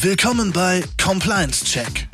Willkommen 0.00 0.52
bei 0.52 0.84
Compliance 1.02 1.64
Check. 1.64 2.06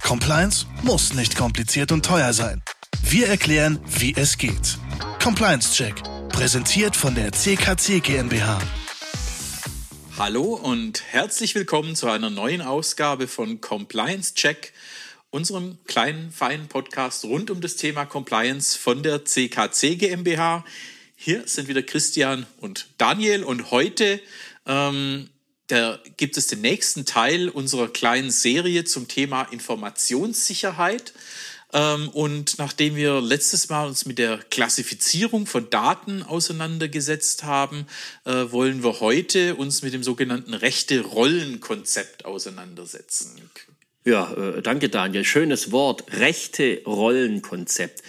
Compliance 0.00 0.64
muss 0.84 1.12
nicht 1.12 1.36
kompliziert 1.36 1.90
und 1.90 2.04
teuer 2.06 2.32
sein. 2.32 2.62
Wir 3.02 3.26
erklären, 3.26 3.80
wie 3.98 4.14
es 4.16 4.38
geht. 4.38 4.78
Compliance 5.20 5.72
Check, 5.74 5.96
präsentiert 6.28 6.94
von 6.94 7.16
der 7.16 7.32
CKC 7.32 8.00
GmbH. 8.00 8.60
Hallo 10.16 10.54
und 10.54 11.02
herzlich 11.02 11.56
willkommen 11.56 11.96
zu 11.96 12.08
einer 12.08 12.30
neuen 12.30 12.62
Ausgabe 12.62 13.26
von 13.26 13.60
Compliance 13.60 14.34
Check, 14.34 14.72
unserem 15.30 15.78
kleinen, 15.88 16.30
feinen 16.30 16.68
Podcast 16.68 17.24
rund 17.24 17.50
um 17.50 17.60
das 17.60 17.74
Thema 17.74 18.04
Compliance 18.04 18.78
von 18.78 19.02
der 19.02 19.24
CKC 19.24 19.98
GmbH. 19.98 20.64
Hier 21.16 21.42
sind 21.48 21.66
wieder 21.66 21.82
Christian 21.82 22.46
und 22.58 22.86
Daniel 22.98 23.42
und 23.42 23.72
heute 23.72 24.20
ähm, 24.64 25.28
da 25.68 25.98
gibt 26.16 26.36
es 26.36 26.48
den 26.48 26.60
nächsten 26.60 27.06
Teil 27.06 27.48
unserer 27.48 27.88
kleinen 27.88 28.30
Serie 28.30 28.84
zum 28.84 29.08
Thema 29.08 29.44
Informationssicherheit. 29.44 31.12
Ähm, 31.72 32.08
und 32.10 32.58
nachdem 32.58 32.96
wir 32.96 33.20
letztes 33.20 33.68
Mal 33.70 33.86
uns 33.86 34.04
mit 34.04 34.18
der 34.18 34.38
Klassifizierung 34.50 35.46
von 35.46 35.70
Daten 35.70 36.22
auseinandergesetzt 36.22 37.44
haben, 37.44 37.86
äh, 38.24 38.50
wollen 38.50 38.82
wir 38.82 39.00
heute 39.00 39.54
uns 39.54 39.82
mit 39.82 39.94
dem 39.94 40.02
sogenannten 40.02 40.52
Rechte-Rollen-Konzept 40.52 42.26
auseinandersetzen. 42.26 43.50
Ja, 44.04 44.32
äh, 44.34 44.62
danke 44.62 44.88
Daniel. 44.90 45.24
Schönes 45.24 45.72
Wort. 45.72 46.04
Rechte-Rollen-Konzept. 46.12 48.02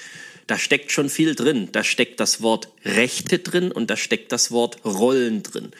Da 0.48 0.58
steckt 0.58 0.92
schon 0.92 1.10
viel 1.10 1.36
drin. 1.36 1.70
Da 1.72 1.86
steckt 1.86 2.20
das 2.20 2.42
Wort 2.42 2.68
Rechte 2.84 3.40
drin 3.40 3.72
und 3.72 3.90
da 3.90 3.96
steckt 3.96 4.34
das 4.34 4.52
Wort 4.52 4.84
Rollen 4.84 5.42
drin. 5.44 5.72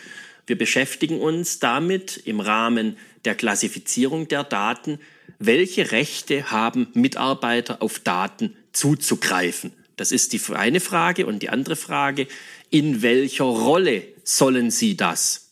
Wir 0.46 0.58
beschäftigen 0.58 1.20
uns 1.20 1.60
damit 1.60 2.18
im 2.26 2.40
Rahmen 2.40 2.98
der 3.26 3.36
Klassifizierung 3.36 4.28
der 4.28 4.44
Daten, 4.44 5.00
welche 5.40 5.92
Rechte 5.92 6.52
haben 6.52 6.88
Mitarbeiter 6.94 7.82
auf 7.82 8.00
Daten 8.00 8.56
zuzugreifen. 8.74 9.74
Das 9.96 10.12
ist 10.12 10.34
die 10.34 10.42
eine 10.54 10.80
Frage 10.80 11.26
und 11.26 11.40
die 11.40 11.50
andere 11.50 11.76
Frage, 11.76 12.28
in 12.70 13.02
welcher 13.02 13.46
Rolle 13.46 14.04
sollen 14.24 14.72
sie 14.72 14.98
das? 14.98 15.43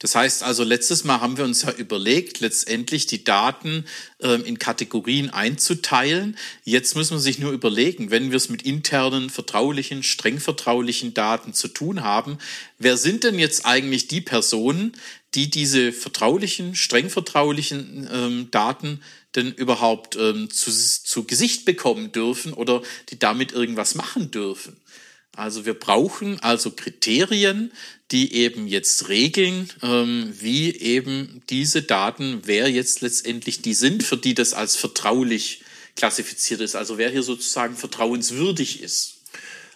Das 0.00 0.14
heißt 0.14 0.42
also, 0.42 0.64
letztes 0.64 1.04
Mal 1.04 1.20
haben 1.20 1.36
wir 1.36 1.44
uns 1.44 1.60
ja 1.62 1.72
überlegt, 1.72 2.40
letztendlich 2.40 3.06
die 3.06 3.22
Daten 3.22 3.84
ähm, 4.20 4.42
in 4.46 4.58
Kategorien 4.58 5.28
einzuteilen. 5.28 6.38
Jetzt 6.64 6.96
müssen 6.96 7.16
wir 7.16 7.20
sich 7.20 7.38
nur 7.38 7.52
überlegen, 7.52 8.10
wenn 8.10 8.30
wir 8.30 8.38
es 8.38 8.48
mit 8.48 8.62
internen, 8.62 9.28
vertraulichen, 9.28 10.02
streng 10.02 10.40
vertraulichen 10.40 11.12
Daten 11.12 11.52
zu 11.52 11.68
tun 11.68 12.02
haben, 12.02 12.38
wer 12.78 12.96
sind 12.96 13.24
denn 13.24 13.38
jetzt 13.38 13.66
eigentlich 13.66 14.08
die 14.08 14.22
Personen, 14.22 14.96
die 15.34 15.50
diese 15.50 15.92
vertraulichen, 15.92 16.74
streng 16.74 17.10
vertraulichen 17.10 18.08
ähm, 18.10 18.48
Daten 18.50 19.02
denn 19.34 19.52
überhaupt 19.52 20.16
ähm, 20.16 20.48
zu, 20.48 20.70
zu 20.72 21.24
Gesicht 21.24 21.66
bekommen 21.66 22.10
dürfen 22.10 22.54
oder 22.54 22.80
die 23.10 23.18
damit 23.18 23.52
irgendwas 23.52 23.94
machen 23.94 24.30
dürfen? 24.30 24.79
Also 25.36 25.64
wir 25.64 25.74
brauchen 25.74 26.40
also 26.40 26.70
Kriterien, 26.72 27.72
die 28.10 28.34
eben 28.34 28.66
jetzt 28.66 29.08
regeln, 29.08 29.70
ähm, 29.82 30.32
wie 30.38 30.74
eben 30.74 31.42
diese 31.48 31.82
Daten, 31.82 32.42
wer 32.44 32.68
jetzt 32.68 33.00
letztendlich 33.00 33.62
die 33.62 33.74
sind, 33.74 34.02
für 34.02 34.16
die 34.16 34.34
das 34.34 34.52
als 34.52 34.76
vertraulich 34.76 35.62
klassifiziert 35.96 36.60
ist. 36.60 36.74
Also 36.74 36.98
wer 36.98 37.10
hier 37.10 37.22
sozusagen 37.22 37.76
vertrauenswürdig 37.76 38.82
ist. 38.82 39.18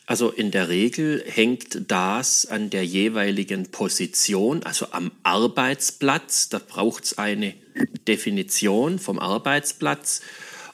Also 0.06 0.30
in 0.30 0.50
der 0.50 0.68
Regel 0.68 1.24
hängt 1.26 1.90
das 1.90 2.44
an 2.44 2.68
der 2.68 2.84
jeweiligen 2.84 3.70
Position, 3.70 4.62
also 4.64 4.88
am 4.90 5.12
Arbeitsplatz. 5.22 6.50
Da 6.50 6.58
braucht 6.58 7.04
es 7.04 7.18
eine 7.18 7.54
Definition 8.06 8.98
vom 8.98 9.18
Arbeitsplatz. 9.18 10.20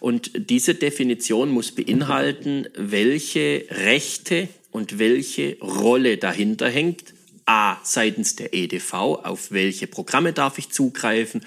Und 0.00 0.32
diese 0.34 0.74
Definition 0.74 1.50
muss 1.50 1.72
beinhalten, 1.72 2.66
welche 2.74 3.66
Rechte 3.70 4.48
und 4.70 4.98
welche 4.98 5.58
Rolle 5.60 6.16
dahinter 6.18 6.68
hängt. 6.68 7.14
A, 7.46 7.78
seitens 7.82 8.36
der 8.36 8.54
EDV, 8.54 8.92
auf 8.92 9.50
welche 9.50 9.86
Programme 9.86 10.32
darf 10.32 10.58
ich 10.58 10.70
zugreifen, 10.70 11.44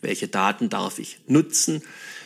welche 0.00 0.26
Daten 0.28 0.68
darf 0.68 0.98
ich 0.98 1.18
nutzen, 1.26 1.82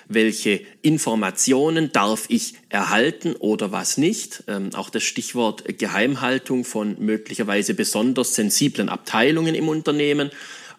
welche 0.08 0.62
Informationen 0.80 1.92
darf 1.92 2.24
ich 2.28 2.54
erhalten 2.70 3.34
oder 3.36 3.70
was 3.70 3.98
nicht. 3.98 4.44
Ähm, 4.48 4.70
auch 4.74 4.88
das 4.88 5.02
Stichwort 5.02 5.78
Geheimhaltung 5.78 6.64
von 6.64 6.96
möglicherweise 6.98 7.74
besonders 7.74 8.34
sensiblen 8.34 8.88
Abteilungen 8.88 9.54
im 9.54 9.68
Unternehmen. 9.68 10.30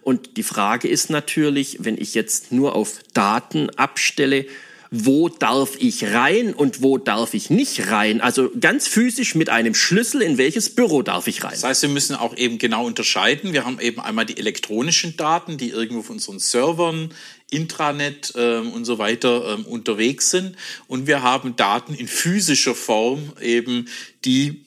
Und 0.02 0.38
die 0.38 0.44
Frage 0.44 0.88
ist 0.88 1.10
natürlich, 1.10 1.78
wenn 1.82 1.98
ich 2.00 2.16
jetzt 2.16 2.52
nur 2.52 2.76
auf 2.76 3.02
Daten 3.14 3.70
abstelle, 3.72 4.46
wo 4.92 5.30
darf 5.30 5.76
ich 5.78 6.04
rein 6.04 6.54
und 6.54 6.82
wo 6.82 6.98
darf 6.98 7.36
ich 7.36 7.50
nicht 7.50 7.88
rein. 7.92 8.22
Also 8.22 8.50
ganz 8.60 8.88
physisch 8.88 9.36
mit 9.36 9.50
einem 9.50 9.76
Schlüssel, 9.76 10.22
in 10.22 10.38
welches 10.38 10.74
Büro 10.74 11.04
darf 11.04 11.28
ich 11.28 11.44
rein. 11.44 11.52
Das 11.52 11.64
heißt, 11.64 11.82
wir 11.84 11.90
müssen 11.90 12.16
auch 12.16 12.36
eben 12.36 12.58
genau 12.58 12.88
unterscheiden. 12.88 13.54
Wir 13.54 13.66
haben 13.66 13.80
eben 13.80 14.00
einmal 14.00 14.26
die 14.26 14.38
elektronischen 14.38 15.16
Daten, 15.16 15.58
die 15.58 15.70
irgendwo 15.70 16.00
auf 16.00 16.10
unseren 16.10 16.40
Servern, 16.40 17.14
Intranet 17.52 18.34
ähm, 18.36 18.72
und 18.72 18.86
so 18.86 18.98
weiter 18.98 19.58
ähm, 19.58 19.66
unterwegs 19.66 20.32
sind. 20.32 20.56
Und 20.88 21.06
wir 21.06 21.22
haben 21.22 21.56
Daten 21.56 21.94
in 21.94 22.08
physischer 22.08 22.76
Form 22.76 23.34
eben, 23.42 23.88
die 24.26 24.66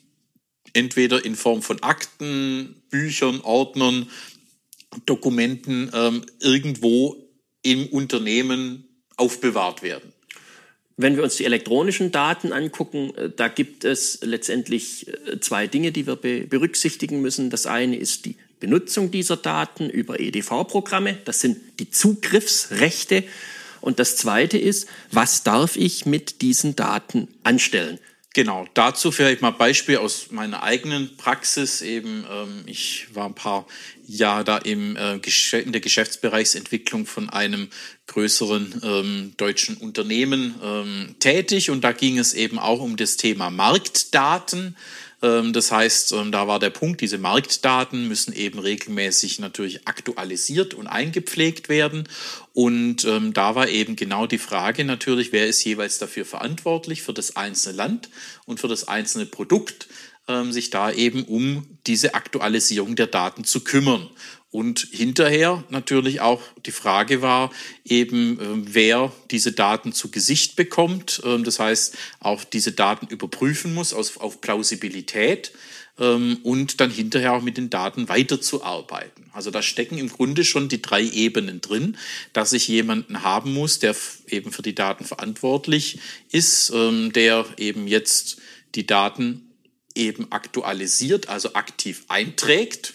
entweder 0.73 1.25
in 1.25 1.35
Form 1.35 1.63
von 1.63 1.83
Akten, 1.83 2.83
Büchern, 2.91 3.41
Ordnern, 3.41 4.09
Dokumenten 5.07 5.91
ähm, 5.93 6.25
irgendwo 6.41 7.17
im 7.63 7.87
Unternehmen 7.87 8.85
aufbewahrt 9.17 9.83
werden. 9.83 10.12
Wenn 11.03 11.17
wir 11.17 11.25
uns 11.25 11.37
die 11.37 11.45
elektronischen 11.45 12.13
Daten 12.13 12.53
angucken, 12.53 13.13
äh, 13.17 13.31
da 13.35 13.49
gibt 13.49 13.85
es 13.85 14.21
letztendlich 14.23 15.09
äh, 15.09 15.41
zwei 15.41 15.67
Dinge, 15.67 15.93
die 15.93 16.07
wir 16.07 16.17
berücksichtigen 16.17 17.21
müssen. 17.21 17.51
Das 17.51 17.67
eine 17.67 17.97
ist 17.97 18.25
die 18.25 18.37
Benutzung 18.61 19.11
dieser 19.11 19.37
Daten 19.37 19.91
über 19.91 20.21
EDV-Programme. 20.21 21.19
Das 21.25 21.41
sind 21.41 21.59
die 21.81 21.91
Zugriffsrechte. 21.91 23.25
Und 23.81 23.99
das 23.99 24.17
zweite 24.17 24.57
ist, 24.57 24.89
was 25.11 25.43
darf 25.43 25.77
ich 25.77 26.07
mit 26.07 26.41
diesen 26.41 26.77
Daten 26.77 27.27
anstellen? 27.43 27.99
Genau, 28.35 28.67
dazu 28.73 29.13
vielleicht 29.13 29.43
mal 29.43 29.51
Beispiel 29.51 29.99
aus 29.99 30.31
meiner 30.31 30.63
eigenen 30.63 31.17
Praxis. 31.19 31.83
Eben, 31.83 32.25
ähm, 32.31 32.63
ich 32.65 33.09
war 33.13 33.27
ein 33.27 33.35
paar 33.35 33.67
Jahre 34.07 34.45
da 34.45 34.59
im, 34.59 34.97
äh, 34.97 35.19
in 35.59 35.73
der 35.73 35.83
Geschäftsbereichsentwicklung 35.83 37.05
von 37.05 37.29
einem 37.29 37.69
größeren 38.13 38.81
ähm, 38.85 39.33
deutschen 39.37 39.77
Unternehmen 39.77 40.55
ähm, 40.63 41.15
tätig 41.19 41.71
und 41.71 41.83
da 41.83 41.93
ging 41.93 42.19
es 42.19 42.35
eben 42.35 42.59
auch 42.59 42.81
um 42.81 42.97
das 42.97 43.17
Thema 43.17 43.51
Marktdaten. 43.51 44.77
Ähm, 45.23 45.53
das 45.53 45.73
heißt, 45.73 46.13
ähm, 46.13 46.33
da 46.33 46.49
war 46.49 46.59
der 46.59 46.71
Punkt, 46.71 47.01
diese 47.01 47.19
Marktdaten 47.19 48.09
müssen 48.09 48.35
eben 48.35 48.59
regelmäßig 48.59 49.39
natürlich 49.39 49.87
aktualisiert 49.87 50.75
und 50.75 50.89
eingepflegt 50.89 51.69
werden. 51.69 52.09
Und 52.53 53.05
ähm, 53.05 53.33
da 53.33 53.55
war 53.55 53.69
eben 53.69 53.97
genau 53.97 54.27
die 54.27 54.39
Frage 54.39 54.85
natürlich, 54.85 55.33
wer 55.33 55.47
ist 55.47 55.65
jeweils 55.65 55.99
dafür 55.99 56.27
verantwortlich 56.27 57.03
für 57.03 57.15
das 57.15 57.37
einzelne 57.37 57.77
Land 57.77 58.11
und 58.45 58.61
für 58.61 58.69
das 58.69 58.89
einzelne 58.89 59.27
Produkt, 59.27 59.89
sich 60.51 60.71
da 60.71 60.91
eben 60.93 61.25
um 61.25 61.67
diese 61.87 62.15
Aktualisierung 62.15 62.97
der 62.97 63.09
Daten 63.09 63.45
zu 63.45 63.65
kümmern. 63.65 64.09
Und 64.53 64.87
hinterher 64.91 65.65
natürlich 65.71 66.21
auch 66.21 66.43
die 66.67 66.73
Frage 66.73 67.23
war 67.23 67.51
eben, 67.87 68.39
äh, 68.39 68.75
wer 68.75 69.11
diese 69.31 69.53
Daten 69.53 69.95
zu 69.95 70.11
Gesicht 70.11 70.57
bekommt. 70.57 71.23
Ähm, 71.25 71.43
das 71.43 71.59
heißt, 71.59 71.97
auch 72.21 72.45
diese 72.45 72.73
Daten 72.73 73.07
überprüfen 73.07 73.73
muss 73.73 73.95
auf, 73.95 74.41
Plausibilität 74.43 75.53
ähm, 75.99 76.39
und 76.43 76.83
dann 76.83 76.91
hinterher 76.91 77.33
auch 77.33 77.41
mit 77.41 77.57
den 77.57 77.71
Daten 77.71 78.11
weiterzuarbeiten. 78.11 79.25
Also 79.33 79.51
da 79.51 79.63
stecken 79.63 79.97
im 79.97 80.11
Grunde 80.11 80.45
schon 80.45 80.69
die 80.69 80.83
drei 80.83 81.03
Ebenen 81.03 81.63
drin, 81.63 81.97
dass 82.35 82.53
ich 82.53 82.69
jemanden 82.69 83.23
haben 83.23 83.55
muss, 83.55 83.79
der 83.79 83.97
eben 84.27 84.53
für 84.53 84.63
die 84.63 84.75
Daten 84.75 85.07
verantwortlich 85.07 85.99
ist, 86.31 86.71
ähm, 86.75 87.11
der 87.15 87.47
eben 87.57 87.87
jetzt 87.87 88.37
die 88.75 88.87
Daten 88.87 89.49
eben 89.95 90.31
aktualisiert, 90.31 91.29
also 91.29 91.55
aktiv 91.55 92.05
einträgt 92.09 92.95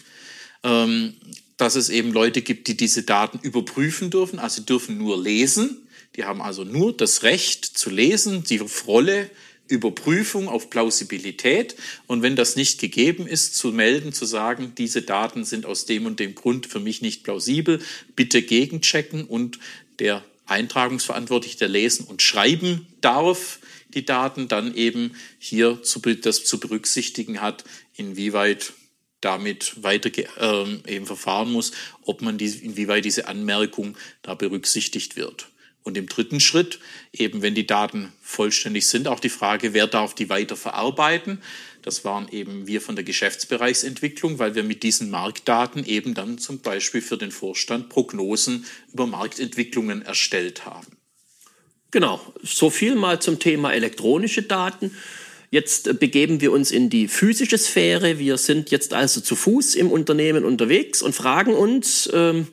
dass 1.57 1.75
es 1.75 1.89
eben 1.89 2.13
Leute 2.13 2.41
gibt, 2.41 2.67
die 2.67 2.77
diese 2.77 3.03
Daten 3.03 3.39
überprüfen 3.39 4.09
dürfen, 4.09 4.39
also 4.39 4.61
dürfen 4.61 4.97
nur 4.97 5.21
lesen. 5.21 5.87
Die 6.15 6.23
haben 6.23 6.41
also 6.41 6.63
nur 6.63 6.95
das 6.95 7.23
Recht 7.23 7.65
zu 7.65 7.89
lesen, 7.89 8.43
die 8.43 8.61
Rolle 8.85 9.29
Überprüfung 9.67 10.47
auf 10.47 10.69
Plausibilität 10.69 11.75
und 12.05 12.21
wenn 12.21 12.37
das 12.37 12.55
nicht 12.55 12.79
gegeben 12.79 13.27
ist, 13.27 13.55
zu 13.55 13.73
melden, 13.73 14.13
zu 14.13 14.25
sagen, 14.25 14.71
diese 14.77 15.01
Daten 15.01 15.43
sind 15.43 15.65
aus 15.65 15.85
dem 15.85 16.05
und 16.05 16.21
dem 16.21 16.35
Grund 16.35 16.67
für 16.67 16.79
mich 16.79 17.01
nicht 17.01 17.23
plausibel, 17.25 17.81
bitte 18.15 18.41
gegenchecken 18.41 19.25
und 19.25 19.59
der 19.99 20.23
Eintragungsverantwortliche, 20.45 21.57
der 21.57 21.67
lesen 21.67 22.05
und 22.05 22.21
schreiben 22.21 22.87
darf, 23.01 23.59
die 23.89 24.05
Daten 24.05 24.47
dann 24.47 24.75
eben 24.75 25.15
hier 25.39 25.81
zu, 25.83 25.99
das 25.99 26.43
zu 26.45 26.59
berücksichtigen 26.59 27.41
hat, 27.41 27.63
inwieweit 27.95 28.73
damit 29.21 29.83
weiter 29.83 30.11
äh, 30.17 30.93
eben 30.93 31.05
verfahren 31.05 31.51
muss, 31.51 31.71
ob 32.03 32.21
man 32.21 32.37
die, 32.37 32.47
inwieweit 32.47 33.05
diese 33.05 33.27
Anmerkung 33.27 33.97
da 34.21 34.35
berücksichtigt 34.35 35.15
wird. 35.15 35.49
Und 35.83 35.97
im 35.97 36.07
dritten 36.07 36.41
Schritt, 36.41 36.79
eben 37.13 37.41
wenn 37.41 37.55
die 37.55 37.65
Daten 37.65 38.11
vollständig 38.21 38.87
sind, 38.87 39.07
auch 39.07 39.21
die 39.21 39.29
Frage, 39.29 39.73
wer 39.73 39.87
darf 39.87 40.13
die 40.13 40.29
weiter 40.29 40.57
verarbeiten. 40.57 41.41
Das 41.81 42.03
waren 42.03 42.27
eben 42.29 42.67
wir 42.67 42.81
von 42.81 42.95
der 42.95 43.05
Geschäftsbereichsentwicklung, 43.05 44.37
weil 44.37 44.53
wir 44.53 44.63
mit 44.63 44.83
diesen 44.83 45.09
Marktdaten 45.09 45.85
eben 45.85 46.13
dann 46.13 46.37
zum 46.39 46.59
Beispiel 46.59 47.01
für 47.01 47.17
den 47.17 47.31
Vorstand 47.31 47.87
Prognosen 47.87 48.65
über 48.91 49.07
Marktentwicklungen 49.07 50.01
erstellt 50.01 50.65
haben. 50.65 50.96
Genau, 51.91 52.19
so 52.43 52.69
viel 52.69 52.95
mal 52.95 53.21
zum 53.21 53.39
Thema 53.39 53.73
elektronische 53.73 54.41
Daten. 54.41 54.91
Jetzt 55.49 55.99
begeben 55.99 56.41
wir 56.41 56.51
uns 56.51 56.71
in 56.71 56.89
die 56.89 57.07
physische 57.07 57.57
Sphäre. 57.57 58.19
Wir 58.19 58.37
sind 58.37 58.69
jetzt 58.71 58.93
also 58.93 59.21
zu 59.21 59.35
Fuß 59.35 59.75
im 59.75 59.89
Unternehmen 59.89 60.43
unterwegs 60.43 61.01
und 61.01 61.13
fragen 61.13 61.53
uns, 61.53 62.09
ähm, 62.13 62.47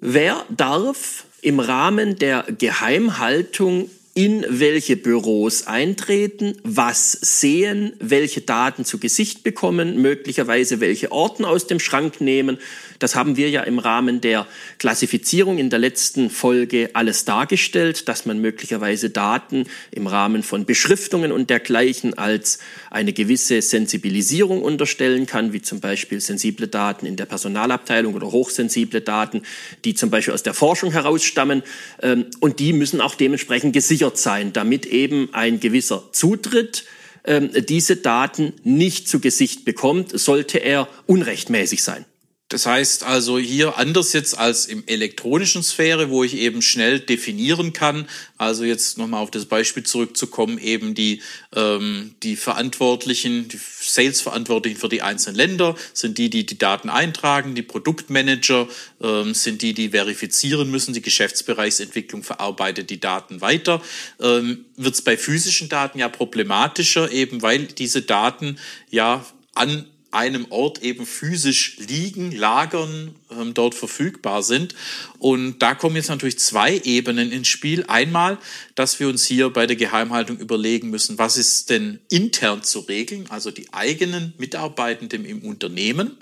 wer 0.00 0.44
darf 0.50 1.24
im 1.40 1.58
Rahmen 1.58 2.16
der 2.16 2.44
Geheimhaltung 2.58 3.88
in 4.14 4.44
welche 4.48 4.96
Büros 4.96 5.68
eintreten, 5.68 6.56
was 6.64 7.12
sehen, 7.12 7.92
welche 8.00 8.40
Daten 8.40 8.84
zu 8.84 8.98
Gesicht 8.98 9.44
bekommen, 9.44 10.02
möglicherweise 10.02 10.80
welche 10.80 11.12
Orten 11.12 11.44
aus 11.44 11.68
dem 11.68 11.78
Schrank 11.78 12.20
nehmen. 12.20 12.58
Das 12.98 13.14
haben 13.14 13.36
wir 13.36 13.48
ja 13.50 13.62
im 13.62 13.78
Rahmen 13.78 14.20
der 14.20 14.48
Klassifizierung 14.78 15.58
in 15.58 15.70
der 15.70 15.78
letzten 15.78 16.28
Folge 16.28 16.90
alles 16.92 17.24
dargestellt, 17.24 18.08
dass 18.08 18.26
man 18.26 18.40
möglicherweise 18.40 19.10
Daten 19.10 19.66
im 19.92 20.08
Rahmen 20.08 20.42
von 20.42 20.66
Beschriftungen 20.66 21.30
und 21.30 21.48
dergleichen 21.48 22.18
als 22.18 22.58
eine 22.90 23.12
gewisse 23.12 23.62
Sensibilisierung 23.62 24.62
unterstellen 24.62 25.26
kann, 25.26 25.52
wie 25.52 25.62
zum 25.62 25.78
Beispiel 25.78 26.20
sensible 26.20 26.66
Daten 26.66 27.06
in 27.06 27.14
der 27.14 27.26
Personalabteilung 27.26 28.14
oder 28.14 28.32
hochsensible 28.32 29.02
Daten, 29.02 29.42
die 29.84 29.94
zum 29.94 30.10
Beispiel 30.10 30.34
aus 30.34 30.42
der 30.42 30.54
Forschung 30.54 30.90
herausstammen. 30.90 31.62
Ähm, 32.02 32.26
und 32.40 32.58
die 32.58 32.72
müssen 32.72 33.00
auch 33.00 33.14
dementsprechend 33.14 33.72
gesichert 33.72 33.99
gesichert 34.00 34.18
sein, 34.18 34.52
damit 34.52 34.86
eben 34.86 35.28
ein 35.32 35.60
gewisser 35.60 36.04
Zutritt 36.12 36.84
ähm, 37.24 37.50
diese 37.68 37.96
Daten 37.96 38.54
nicht 38.64 39.08
zu 39.08 39.20
Gesicht 39.20 39.64
bekommt, 39.66 40.18
sollte 40.18 40.58
er 40.58 40.88
unrechtmäßig 41.06 41.82
sein. 41.82 42.06
Das 42.50 42.66
heißt 42.66 43.04
also 43.04 43.38
hier 43.38 43.78
anders 43.78 44.12
jetzt 44.12 44.36
als 44.36 44.66
im 44.66 44.82
elektronischen 44.86 45.62
Sphäre, 45.62 46.10
wo 46.10 46.24
ich 46.24 46.34
eben 46.34 46.62
schnell 46.62 46.98
definieren 46.98 47.72
kann. 47.72 48.08
Also 48.38 48.64
jetzt 48.64 48.98
nochmal 48.98 49.22
auf 49.22 49.30
das 49.30 49.44
Beispiel 49.44 49.84
zurückzukommen, 49.84 50.58
eben 50.58 50.94
die, 50.94 51.22
ähm, 51.54 52.16
die 52.24 52.34
Verantwortlichen, 52.34 53.46
die 53.46 53.60
Sales-Verantwortlichen 53.80 54.80
für 54.80 54.88
die 54.88 55.00
einzelnen 55.00 55.36
Länder 55.36 55.76
sind 55.94 56.18
die, 56.18 56.28
die 56.28 56.44
die 56.44 56.58
Daten 56.58 56.88
eintragen. 56.88 57.54
Die 57.54 57.62
Produktmanager 57.62 58.66
ähm, 59.00 59.32
sind 59.32 59.62
die, 59.62 59.72
die 59.72 59.90
verifizieren 59.90 60.72
müssen. 60.72 60.92
Die 60.92 61.02
Geschäftsbereichsentwicklung 61.02 62.24
verarbeitet 62.24 62.90
die 62.90 62.98
Daten 62.98 63.40
weiter. 63.40 63.80
Ähm, 64.20 64.64
Wird 64.76 64.96
es 64.96 65.02
bei 65.02 65.16
physischen 65.16 65.68
Daten 65.68 66.00
ja 66.00 66.08
problematischer, 66.08 67.12
eben 67.12 67.42
weil 67.42 67.66
diese 67.66 68.02
Daten 68.02 68.58
ja 68.90 69.24
an 69.54 69.86
einem 70.12 70.46
Ort 70.50 70.82
eben 70.82 71.06
physisch 71.06 71.76
liegen, 71.78 72.32
lagern, 72.32 73.14
ähm, 73.30 73.54
dort 73.54 73.74
verfügbar 73.74 74.42
sind. 74.42 74.74
Und 75.18 75.60
da 75.60 75.74
kommen 75.74 75.96
jetzt 75.96 76.08
natürlich 76.08 76.38
zwei 76.38 76.78
Ebenen 76.78 77.32
ins 77.32 77.48
Spiel. 77.48 77.84
Einmal, 77.86 78.38
dass 78.74 79.00
wir 79.00 79.08
uns 79.08 79.24
hier 79.24 79.50
bei 79.50 79.66
der 79.66 79.76
Geheimhaltung 79.76 80.38
überlegen 80.38 80.90
müssen, 80.90 81.18
was 81.18 81.36
ist 81.36 81.70
denn 81.70 82.00
intern 82.10 82.62
zu 82.62 82.80
regeln, 82.80 83.26
also 83.30 83.50
die 83.50 83.72
eigenen 83.72 84.34
Mitarbeitenden 84.38 85.24
im 85.24 85.42
Unternehmen. 85.42 86.18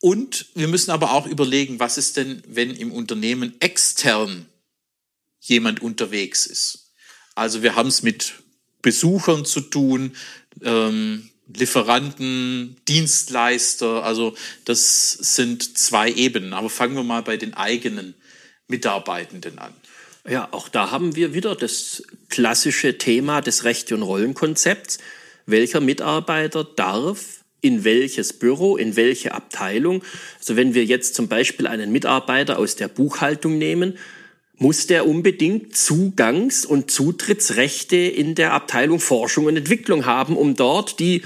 Und 0.00 0.46
wir 0.54 0.68
müssen 0.68 0.90
aber 0.90 1.12
auch 1.12 1.26
überlegen, 1.26 1.78
was 1.78 1.98
ist 1.98 2.16
denn, 2.16 2.42
wenn 2.46 2.70
im 2.70 2.90
Unternehmen 2.90 3.54
extern 3.60 4.46
jemand 5.40 5.82
unterwegs 5.82 6.46
ist. 6.46 6.92
Also 7.34 7.62
wir 7.62 7.76
haben 7.76 7.88
es 7.88 8.02
mit 8.02 8.34
Besuchern 8.82 9.44
zu 9.44 9.60
tun, 9.60 10.16
ähm, 10.62 11.30
Lieferanten, 11.56 12.76
Dienstleister, 12.88 14.04
also 14.04 14.34
das 14.64 15.12
sind 15.12 15.78
zwei 15.78 16.10
Ebenen. 16.10 16.52
Aber 16.52 16.70
fangen 16.70 16.94
wir 16.94 17.02
mal 17.02 17.22
bei 17.22 17.36
den 17.36 17.54
eigenen 17.54 18.14
Mitarbeitenden 18.68 19.58
an. 19.58 19.74
Ja, 20.28 20.48
auch 20.52 20.68
da 20.68 20.90
haben 20.90 21.16
wir 21.16 21.34
wieder 21.34 21.56
das 21.56 22.02
klassische 22.28 22.98
Thema 22.98 23.40
des 23.40 23.64
Rechte- 23.64 23.94
und 23.94 24.02
Rollenkonzepts. 24.02 24.98
Welcher 25.46 25.80
Mitarbeiter 25.80 26.64
darf 26.64 27.40
in 27.62 27.84
welches 27.84 28.32
Büro, 28.34 28.76
in 28.76 28.96
welche 28.96 29.32
Abteilung? 29.32 30.02
Also 30.38 30.56
wenn 30.56 30.74
wir 30.74 30.84
jetzt 30.84 31.14
zum 31.14 31.28
Beispiel 31.28 31.66
einen 31.66 31.90
Mitarbeiter 31.90 32.58
aus 32.58 32.76
der 32.76 32.88
Buchhaltung 32.88 33.58
nehmen, 33.58 33.98
muss 34.56 34.86
der 34.86 35.08
unbedingt 35.08 35.74
Zugangs- 35.74 36.66
und 36.66 36.90
Zutrittsrechte 36.90 37.96
in 37.96 38.34
der 38.34 38.52
Abteilung 38.52 39.00
Forschung 39.00 39.46
und 39.46 39.56
Entwicklung 39.56 40.04
haben, 40.04 40.36
um 40.36 40.54
dort 40.54 41.00
die 41.00 41.22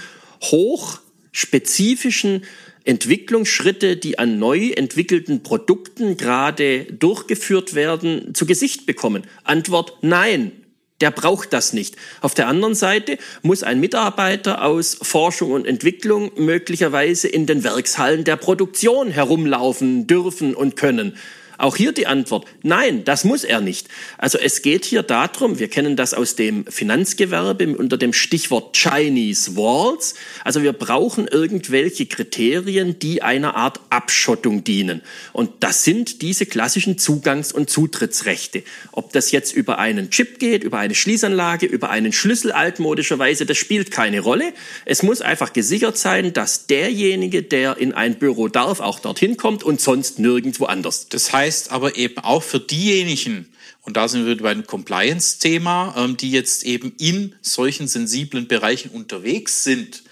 hochspezifischen 0.50 2.44
Entwicklungsschritte, 2.84 3.96
die 3.96 4.18
an 4.18 4.38
neu 4.38 4.70
entwickelten 4.70 5.42
Produkten 5.42 6.16
gerade 6.16 6.84
durchgeführt 6.84 7.74
werden, 7.74 8.34
zu 8.34 8.46
Gesicht 8.46 8.86
bekommen? 8.86 9.22
Antwort 9.42 9.98
nein. 10.02 10.52
Der 11.00 11.10
braucht 11.10 11.52
das 11.52 11.72
nicht. 11.72 11.96
Auf 12.20 12.34
der 12.34 12.46
anderen 12.46 12.76
Seite 12.76 13.18
muss 13.42 13.64
ein 13.64 13.80
Mitarbeiter 13.80 14.64
aus 14.64 14.96
Forschung 15.02 15.50
und 15.50 15.66
Entwicklung 15.66 16.30
möglicherweise 16.36 17.26
in 17.26 17.46
den 17.46 17.64
Werkshallen 17.64 18.22
der 18.22 18.36
Produktion 18.36 19.10
herumlaufen 19.10 20.06
dürfen 20.06 20.54
und 20.54 20.76
können. 20.76 21.16
Auch 21.58 21.76
hier 21.76 21.92
die 21.92 22.06
Antwort, 22.06 22.46
nein, 22.62 23.04
das 23.04 23.24
muss 23.24 23.44
er 23.44 23.60
nicht. 23.60 23.88
Also 24.18 24.38
es 24.38 24.62
geht 24.62 24.84
hier 24.84 25.02
darum, 25.02 25.58
wir 25.58 25.68
kennen 25.68 25.96
das 25.96 26.14
aus 26.14 26.36
dem 26.36 26.66
Finanzgewerbe 26.66 27.76
unter 27.76 27.96
dem 27.96 28.12
Stichwort 28.12 28.76
Chinese 28.76 29.56
Walls. 29.56 30.14
Also 30.44 30.62
wir 30.62 30.72
brauchen 30.72 31.28
irgendwelche 31.28 32.06
Kriterien, 32.06 32.98
die 32.98 33.22
einer 33.22 33.54
Art 33.54 33.80
Abschottung 33.90 34.64
dienen. 34.64 35.02
Und 35.32 35.50
das 35.60 35.84
sind 35.84 36.22
diese 36.22 36.46
klassischen 36.46 36.98
Zugangs- 36.98 37.52
und 37.52 37.70
Zutrittsrechte. 37.70 38.64
Ob 38.92 39.12
das 39.12 39.30
jetzt 39.30 39.54
über 39.54 39.78
einen 39.78 40.10
Chip 40.10 40.38
geht, 40.38 40.64
über 40.64 40.78
eine 40.78 40.94
Schließanlage, 40.94 41.66
über 41.66 41.90
einen 41.90 42.12
Schlüssel 42.12 42.52
altmodischerweise, 42.52 43.46
das 43.46 43.56
spielt 43.58 43.90
keine 43.90 44.20
Rolle. 44.20 44.52
Es 44.84 45.02
muss 45.02 45.20
einfach 45.20 45.52
gesichert 45.52 45.96
sein, 45.98 46.32
dass 46.32 46.66
derjenige, 46.66 47.42
der 47.42 47.76
in 47.76 47.92
ein 47.92 48.16
Büro 48.16 48.48
darf, 48.48 48.80
auch 48.80 48.98
dorthin 48.98 49.36
kommt 49.36 49.62
und 49.62 49.80
sonst 49.80 50.18
nirgendwo 50.18 50.64
anders. 50.64 51.08
Das 51.08 51.32
heißt, 51.32 51.43
heißt 51.44 51.72
aber 51.72 51.96
eben 51.96 52.18
auch 52.18 52.42
für 52.42 52.60
diejenigen, 52.60 53.52
und 53.82 53.98
da 53.98 54.08
sind 54.08 54.24
wir 54.24 54.36
beim 54.38 54.66
Compliance-Thema, 54.66 55.94
ähm, 55.96 56.16
die 56.16 56.30
jetzt 56.30 56.64
eben 56.64 56.94
in 56.98 57.34
solchen 57.42 57.86
sensiblen 57.86 58.48
Bereichen 58.48 58.90
unterwegs 58.90 59.62
sind, 59.62 60.04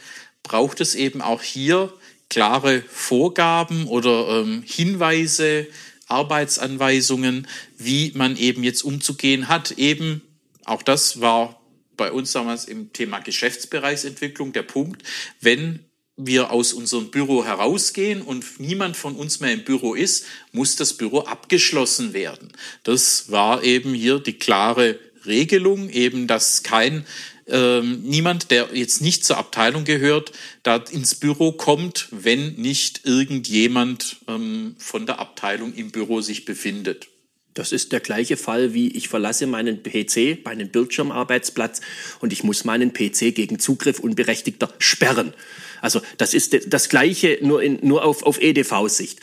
braucht 0.42 0.82
es 0.82 0.94
eben 0.94 1.22
auch 1.22 1.42
hier 1.42 1.90
klare 2.28 2.82
Vorgaben 2.86 3.86
oder 3.86 4.42
ähm, 4.42 4.62
Hinweise, 4.66 5.68
Arbeitsanweisungen, 6.06 7.48
wie 7.78 8.12
man 8.14 8.36
eben 8.36 8.62
jetzt 8.62 8.82
umzugehen 8.82 9.48
hat. 9.48 9.70
Eben, 9.72 10.20
auch 10.66 10.82
das 10.82 11.22
war 11.22 11.62
bei 11.96 12.12
uns 12.12 12.32
damals 12.32 12.66
im 12.66 12.92
Thema 12.92 13.20
Geschäftsbereichsentwicklung 13.20 14.52
der 14.52 14.64
Punkt, 14.64 15.02
wenn 15.40 15.80
wir 16.16 16.50
aus 16.50 16.72
unserem 16.72 17.10
Büro 17.10 17.44
herausgehen 17.44 18.22
und 18.22 18.60
niemand 18.60 18.96
von 18.96 19.16
uns 19.16 19.40
mehr 19.40 19.52
im 19.52 19.64
Büro 19.64 19.94
ist, 19.94 20.26
muss 20.52 20.76
das 20.76 20.94
Büro 20.94 21.20
abgeschlossen 21.20 22.12
werden. 22.12 22.52
Das 22.84 23.30
war 23.30 23.62
eben 23.64 23.94
hier 23.94 24.18
die 24.18 24.38
klare 24.38 24.98
Regelung, 25.24 25.88
eben 25.88 26.26
dass 26.26 26.62
kein 26.62 27.06
ähm, 27.46 28.02
niemand, 28.02 28.50
der 28.50 28.68
jetzt 28.72 29.00
nicht 29.00 29.24
zur 29.24 29.38
Abteilung 29.38 29.84
gehört, 29.84 30.32
da 30.62 30.76
ins 30.76 31.14
Büro 31.14 31.52
kommt, 31.52 32.08
wenn 32.10 32.54
nicht 32.54 33.02
irgendjemand 33.04 34.18
ähm, 34.28 34.76
von 34.78 35.06
der 35.06 35.18
Abteilung 35.18 35.74
im 35.74 35.90
Büro 35.90 36.20
sich 36.20 36.44
befindet. 36.44 37.08
Das 37.54 37.72
ist 37.72 37.92
der 37.92 38.00
gleiche 38.00 38.36
Fall 38.36 38.72
wie 38.72 38.88
ich 38.96 39.08
verlasse 39.08 39.46
meinen 39.46 39.82
PC, 39.82 40.44
meinen 40.44 40.68
Bildschirmarbeitsplatz 40.68 41.80
und 42.20 42.32
ich 42.32 42.44
muss 42.44 42.64
meinen 42.64 42.92
PC 42.92 43.34
gegen 43.34 43.58
Zugriff 43.58 43.98
Unberechtigter 43.98 44.72
sperren. 44.78 45.34
Also 45.80 46.00
das 46.16 46.32
ist 46.32 46.72
das 46.72 46.88
Gleiche 46.88 47.38
nur, 47.42 47.62
in, 47.62 47.78
nur 47.82 48.04
auf, 48.04 48.22
auf 48.22 48.40
EDV-Sicht 48.40 49.18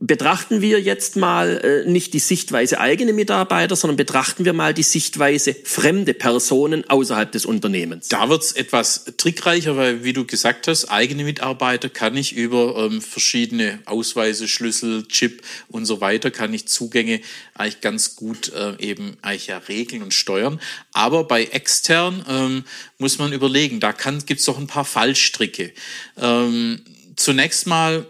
betrachten 0.00 0.62
wir 0.62 0.80
jetzt 0.80 1.16
mal 1.16 1.84
äh, 1.84 1.88
nicht 1.88 2.14
die 2.14 2.20
Sichtweise 2.20 2.80
eigene 2.80 3.12
Mitarbeiter, 3.12 3.76
sondern 3.76 3.98
betrachten 3.98 4.46
wir 4.46 4.54
mal 4.54 4.72
die 4.72 4.82
Sichtweise 4.82 5.54
fremde 5.62 6.14
Personen 6.14 6.88
außerhalb 6.88 7.30
des 7.30 7.44
Unternehmens. 7.44 8.08
Da 8.08 8.30
wird's 8.30 8.52
etwas 8.52 9.04
trickreicher, 9.18 9.76
weil 9.76 10.02
wie 10.02 10.14
du 10.14 10.24
gesagt 10.24 10.68
hast, 10.68 10.86
eigene 10.86 11.24
Mitarbeiter 11.24 11.90
kann 11.90 12.16
ich 12.16 12.34
über 12.34 12.76
ähm, 12.76 13.02
verschiedene 13.02 13.78
Ausweise, 13.84 14.48
Schlüssel, 14.48 15.06
Chip 15.06 15.42
und 15.68 15.84
so 15.84 16.00
weiter, 16.00 16.30
kann 16.30 16.54
ich 16.54 16.66
Zugänge 16.66 17.20
eigentlich 17.54 17.82
ganz 17.82 18.16
gut 18.16 18.52
äh, 18.54 18.76
eben 18.78 19.18
eigentlich 19.20 19.48
ja 19.48 19.58
regeln 19.58 20.02
und 20.02 20.14
steuern. 20.14 20.60
Aber 20.92 21.24
bei 21.24 21.44
extern 21.44 22.24
ähm, 22.26 22.64
muss 22.96 23.18
man 23.18 23.34
überlegen, 23.34 23.80
da 23.80 23.92
kann, 23.92 24.24
gibt's 24.24 24.46
doch 24.46 24.58
ein 24.58 24.66
paar 24.66 24.86
Fallstricke. 24.86 25.72
Ähm, 26.16 26.80
zunächst 27.16 27.66
mal, 27.66 28.06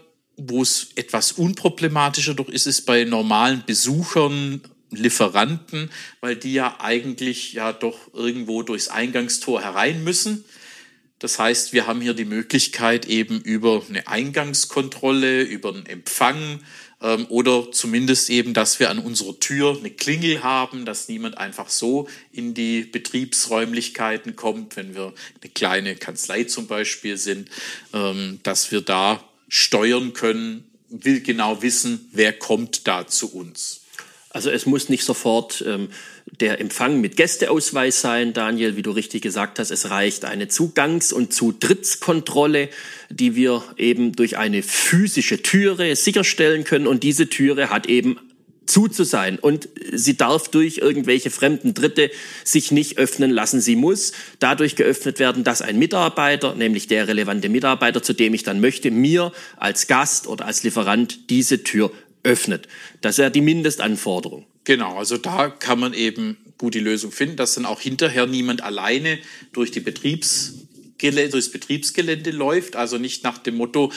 wo 0.47 0.61
es 0.61 0.89
etwas 0.95 1.33
unproblematischer 1.33 2.33
doch 2.33 2.49
ist, 2.49 2.67
ist 2.67 2.85
bei 2.85 3.03
normalen 3.03 3.63
Besuchern, 3.65 4.61
Lieferanten, 4.91 5.89
weil 6.19 6.35
die 6.35 6.53
ja 6.53 6.77
eigentlich 6.79 7.53
ja 7.53 7.71
doch 7.71 8.13
irgendwo 8.13 8.61
durchs 8.61 8.89
Eingangstor 8.89 9.61
herein 9.61 10.03
müssen. 10.03 10.43
Das 11.19 11.39
heißt, 11.39 11.71
wir 11.71 11.87
haben 11.87 12.01
hier 12.01 12.13
die 12.13 12.25
Möglichkeit 12.25 13.05
eben 13.05 13.39
über 13.39 13.83
eine 13.87 14.07
Eingangskontrolle, 14.07 15.43
über 15.43 15.69
einen 15.69 15.85
Empfang 15.85 16.59
ähm, 17.01 17.25
oder 17.29 17.71
zumindest 17.71 18.29
eben, 18.29 18.53
dass 18.53 18.79
wir 18.79 18.89
an 18.89 18.99
unserer 18.99 19.39
Tür 19.39 19.77
eine 19.77 19.91
Klingel 19.91 20.43
haben, 20.43 20.83
dass 20.83 21.07
niemand 21.07 21.37
einfach 21.37 21.69
so 21.69 22.07
in 22.31 22.53
die 22.53 22.81
Betriebsräumlichkeiten 22.81 24.35
kommt, 24.35 24.75
wenn 24.75 24.95
wir 24.95 25.13
eine 25.41 25.51
kleine 25.53 25.95
Kanzlei 25.95 26.45
zum 26.45 26.67
Beispiel 26.67 27.17
sind, 27.17 27.49
ähm, 27.93 28.39
dass 28.43 28.71
wir 28.71 28.81
da 28.81 29.23
steuern 29.53 30.13
können, 30.13 30.63
will 30.87 31.19
genau 31.19 31.61
wissen, 31.61 32.09
wer 32.13 32.31
kommt 32.31 32.87
da 32.87 33.05
zu 33.05 33.33
uns. 33.33 33.81
Also 34.29 34.49
es 34.49 34.65
muss 34.65 34.87
nicht 34.87 35.03
sofort 35.03 35.61
ähm, 35.67 35.89
der 36.39 36.61
Empfang 36.61 37.01
mit 37.01 37.17
Gästeausweis 37.17 37.99
sein, 37.99 38.31
Daniel, 38.31 38.77
wie 38.77 38.81
du 38.81 38.91
richtig 38.91 39.21
gesagt 39.21 39.59
hast. 39.59 39.69
Es 39.69 39.89
reicht 39.89 40.23
eine 40.23 40.47
Zugangs- 40.47 41.11
und 41.11 41.33
Zutrittskontrolle, 41.33 42.69
die 43.09 43.35
wir 43.35 43.61
eben 43.75 44.13
durch 44.13 44.37
eine 44.37 44.63
physische 44.63 45.41
Türe 45.41 45.97
sicherstellen 45.97 46.63
können. 46.63 46.87
Und 46.87 47.03
diese 47.03 47.27
Türe 47.27 47.69
hat 47.69 47.87
eben 47.87 48.19
zu 48.71 48.87
zu 48.87 49.03
sein 49.03 49.37
und 49.37 49.69
sie 49.91 50.15
darf 50.15 50.47
durch 50.47 50.77
irgendwelche 50.77 51.29
fremden 51.29 51.73
Dritte 51.73 52.09
sich 52.43 52.71
nicht 52.71 52.97
öffnen 52.97 53.29
lassen. 53.29 53.61
Sie 53.61 53.75
muss 53.75 54.13
dadurch 54.39 54.75
geöffnet 54.75 55.19
werden, 55.19 55.43
dass 55.43 55.61
ein 55.61 55.77
Mitarbeiter, 55.77 56.55
nämlich 56.55 56.87
der 56.87 57.07
relevante 57.07 57.49
Mitarbeiter, 57.49 58.01
zu 58.01 58.13
dem 58.13 58.33
ich 58.33 58.43
dann 58.43 58.61
möchte, 58.61 58.89
mir 58.89 59.33
als 59.57 59.87
Gast 59.87 60.27
oder 60.27 60.45
als 60.45 60.63
Lieferant 60.63 61.29
diese 61.29 61.63
Tür 61.63 61.91
öffnet. 62.23 62.67
Das 63.01 63.17
ja 63.17 63.29
die 63.29 63.41
Mindestanforderung. 63.41 64.45
Genau, 64.63 64.97
also 64.97 65.17
da 65.17 65.49
kann 65.49 65.79
man 65.79 65.93
eben 65.93 66.37
gut 66.57 66.75
die 66.75 66.79
Lösung 66.79 67.11
finden, 67.11 67.35
dass 67.35 67.55
dann 67.55 67.65
auch 67.65 67.81
hinterher 67.81 68.27
niemand 68.27 68.63
alleine 68.63 69.17
durch 69.51 69.71
die 69.71 69.79
Betriebsgelände, 69.79 71.29
durchs 71.31 71.49
Betriebsgelände 71.49 72.31
läuft, 72.31 72.75
also 72.75 72.97
nicht 72.97 73.23
nach 73.23 73.39
dem 73.39 73.55
Motto, 73.55 73.91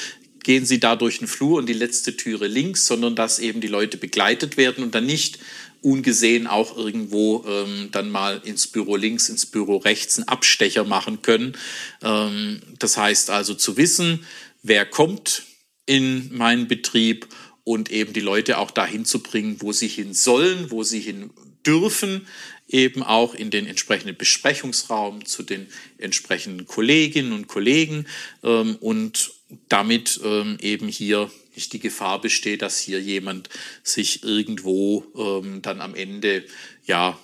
gehen 0.45 0.65
Sie 0.65 0.79
da 0.79 0.97
durch 0.97 1.19
den 1.19 1.29
Flur 1.29 1.59
und 1.59 1.67
die 1.67 1.73
letzte 1.73 2.17
Türe 2.17 2.47
links, 2.47 2.87
sondern 2.87 3.17
dass 3.17 3.39
eben 3.39 3.61
die 3.61 3.69
Leute 3.69 3.97
begleitet 3.97 4.57
werden 4.57 4.85
und 4.85 4.95
dann 4.95 5.07
nicht 5.07 5.39
ungesehen 5.85 6.47
auch 6.47 6.77
irgendwo 6.77 7.45
ähm, 7.47 7.89
dann 7.93 8.11
mal 8.11 8.41
ins 8.45 8.67
Büro 8.67 8.97
links, 8.97 9.29
ins 9.29 9.45
Büro 9.45 9.77
rechts 9.77 10.17
einen 10.17 10.29
Abstecher 10.29 10.85
machen 10.85 11.21
können. 11.21 11.57
Ähm, 12.03 12.63
das 12.79 12.97
heißt 12.97 13.31
also 13.31 13.55
zu 13.55 13.77
wissen, 13.77 14.25
wer 14.63 14.87
kommt 14.87 15.43
in 15.85 16.35
meinen 16.35 16.69
Betrieb 16.69 17.29
und 17.65 17.91
eben 17.91 18.15
die 18.15 18.21
Leute 18.21 18.59
auch 18.59 18.71
dahin 18.71 19.05
zu 19.05 19.23
bringen, 19.23 19.57
wo 19.61 19.73
sie 19.73 19.89
hin 19.89 20.15
sollen, 20.15 20.71
wo 20.71 20.83
sie 20.85 21.01
hin 21.01 21.31
dürfen, 21.67 22.27
eben 22.69 23.03
auch 23.03 23.35
in 23.35 23.51
den 23.51 23.67
entsprechenden 23.67 24.17
Besprechungsraum 24.17 25.27
zu 25.27 25.43
den 25.43 25.67
entsprechenden 25.99 26.67
Kolleginnen 26.67 27.33
und 27.33 27.47
Kollegen 27.47 28.07
ähm, 28.43 28.77
und 28.81 29.34
damit 29.69 30.21
ähm, 30.25 30.59
eben 30.61 30.89
hier 30.89 31.31
nicht 31.55 31.73
die 31.73 31.79
Gefahr 31.79 32.21
besteht, 32.21 32.63
dass 32.63 32.79
hier 32.79 33.01
jemand 33.01 33.49
sich 33.83 34.25
irgendwo 34.25 35.05
ähm, 35.17 35.63
dann 35.63 35.81
am 35.81 35.95
Ende 35.95 36.45
ja 36.85 37.19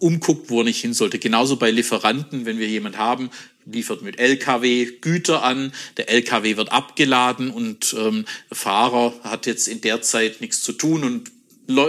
umguckt, 0.00 0.50
wo 0.50 0.60
er 0.60 0.64
nicht 0.64 0.80
hin 0.80 0.94
sollte. 0.94 1.18
Genauso 1.18 1.56
bei 1.56 1.70
Lieferanten, 1.70 2.46
wenn 2.46 2.58
wir 2.58 2.68
jemand 2.68 2.98
haben, 2.98 3.30
liefert 3.64 4.02
mit 4.02 4.18
LKW 4.18 4.86
Güter 5.00 5.42
an, 5.42 5.72
der 5.96 6.08
LKW 6.10 6.56
wird 6.56 6.72
abgeladen 6.72 7.50
und 7.50 7.94
ähm, 7.98 8.24
der 8.50 8.56
Fahrer 8.56 9.14
hat 9.22 9.46
jetzt 9.46 9.68
in 9.68 9.80
der 9.80 10.02
Zeit 10.02 10.40
nichts 10.40 10.62
zu 10.62 10.72
tun 10.72 11.04
und 11.04 11.30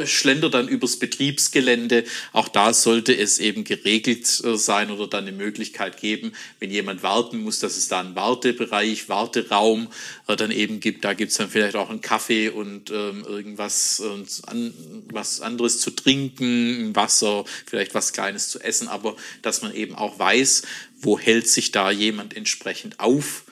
schlendert 0.05 0.53
dann 0.53 0.67
übers 0.67 0.97
Betriebsgelände. 0.97 2.05
Auch 2.31 2.47
da 2.47 2.73
sollte 2.73 3.15
es 3.15 3.39
eben 3.39 3.63
geregelt 3.63 4.43
äh, 4.43 4.57
sein 4.57 4.91
oder 4.91 5.07
dann 5.07 5.27
eine 5.27 5.35
Möglichkeit 5.35 5.99
geben, 5.99 6.33
wenn 6.59 6.71
jemand 6.71 7.03
warten 7.03 7.43
muss, 7.43 7.59
dass 7.59 7.75
es 7.75 7.87
da 7.87 7.99
einen 7.99 8.15
Wartebereich, 8.15 9.09
Warteraum 9.09 9.87
äh, 10.27 10.35
dann 10.35 10.51
eben 10.51 10.79
gibt. 10.79 11.03
Da 11.03 11.13
gibt 11.13 11.31
es 11.31 11.37
dann 11.37 11.49
vielleicht 11.49 11.75
auch 11.75 11.89
einen 11.89 12.01
Kaffee 12.01 12.49
und 12.49 12.89
ähm, 12.89 13.25
irgendwas 13.27 14.01
äh, 14.01 14.49
an, 14.49 14.73
was 15.11 15.41
anderes 15.41 15.81
zu 15.81 15.91
trinken, 15.91 16.95
Wasser, 16.95 17.45
vielleicht 17.65 17.93
was 17.93 18.13
Kleines 18.13 18.49
zu 18.49 18.59
essen, 18.59 18.87
aber 18.87 19.15
dass 19.41 19.61
man 19.61 19.73
eben 19.73 19.95
auch 19.95 20.17
weiß, 20.17 20.63
wo 20.99 21.19
hält 21.19 21.47
sich 21.47 21.71
da 21.71 21.91
jemand 21.91 22.35
entsprechend 22.35 22.99
auf 22.99 23.43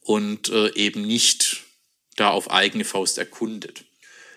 und 0.00 0.48
äh, 0.48 0.72
eben 0.74 1.02
nicht 1.02 1.62
da 2.16 2.30
auf 2.30 2.50
eigene 2.50 2.84
Faust 2.84 3.18
erkundet. 3.18 3.84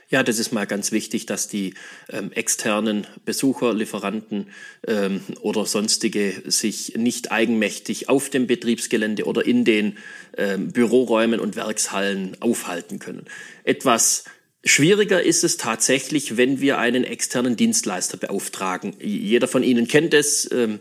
Ja, 0.10 0.22
das 0.22 0.38
ist 0.38 0.52
mal 0.52 0.68
ganz 0.68 0.92
wichtig, 0.92 1.26
dass 1.26 1.48
die 1.48 1.74
ähm, 2.10 2.32
externen 2.32 3.08
Besucher, 3.26 3.74
Lieferanten 3.74 4.48
ähm, 4.88 5.22
oder 5.42 5.66
sonstige 5.66 6.44
sich 6.46 6.94
nicht 6.96 7.32
eigenmächtig 7.32 8.08
auf 8.08 8.30
dem 8.30 8.46
Betriebsgelände 8.46 9.26
oder 9.26 9.46
in 9.46 9.66
den 9.66 9.98
ähm, 10.38 10.72
Büroräumen 10.72 11.40
und 11.40 11.56
Werkshallen 11.56 12.38
aufhalten 12.40 13.00
können. 13.00 13.26
Etwas 13.64 14.26
Schwieriger 14.64 15.22
ist 15.22 15.44
es 15.44 15.58
tatsächlich, 15.58 16.38
wenn 16.38 16.60
wir 16.60 16.80
einen 16.80 17.04
externen 17.04 17.56
Dienstleister 17.56 18.18
beauftragen. 18.18 18.96
Jeder 19.00 19.48
von 19.48 19.62
Ihnen 19.62 19.88
kennt 19.88 20.14
es. 20.14 20.50
Ähm, 20.52 20.80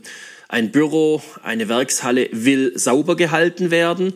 ein 0.49 0.71
Büro, 0.71 1.23
eine 1.43 1.69
Werkshalle 1.69 2.29
will 2.33 2.79
sauber 2.79 3.17
gehalten 3.17 3.71
werden. 3.71 4.15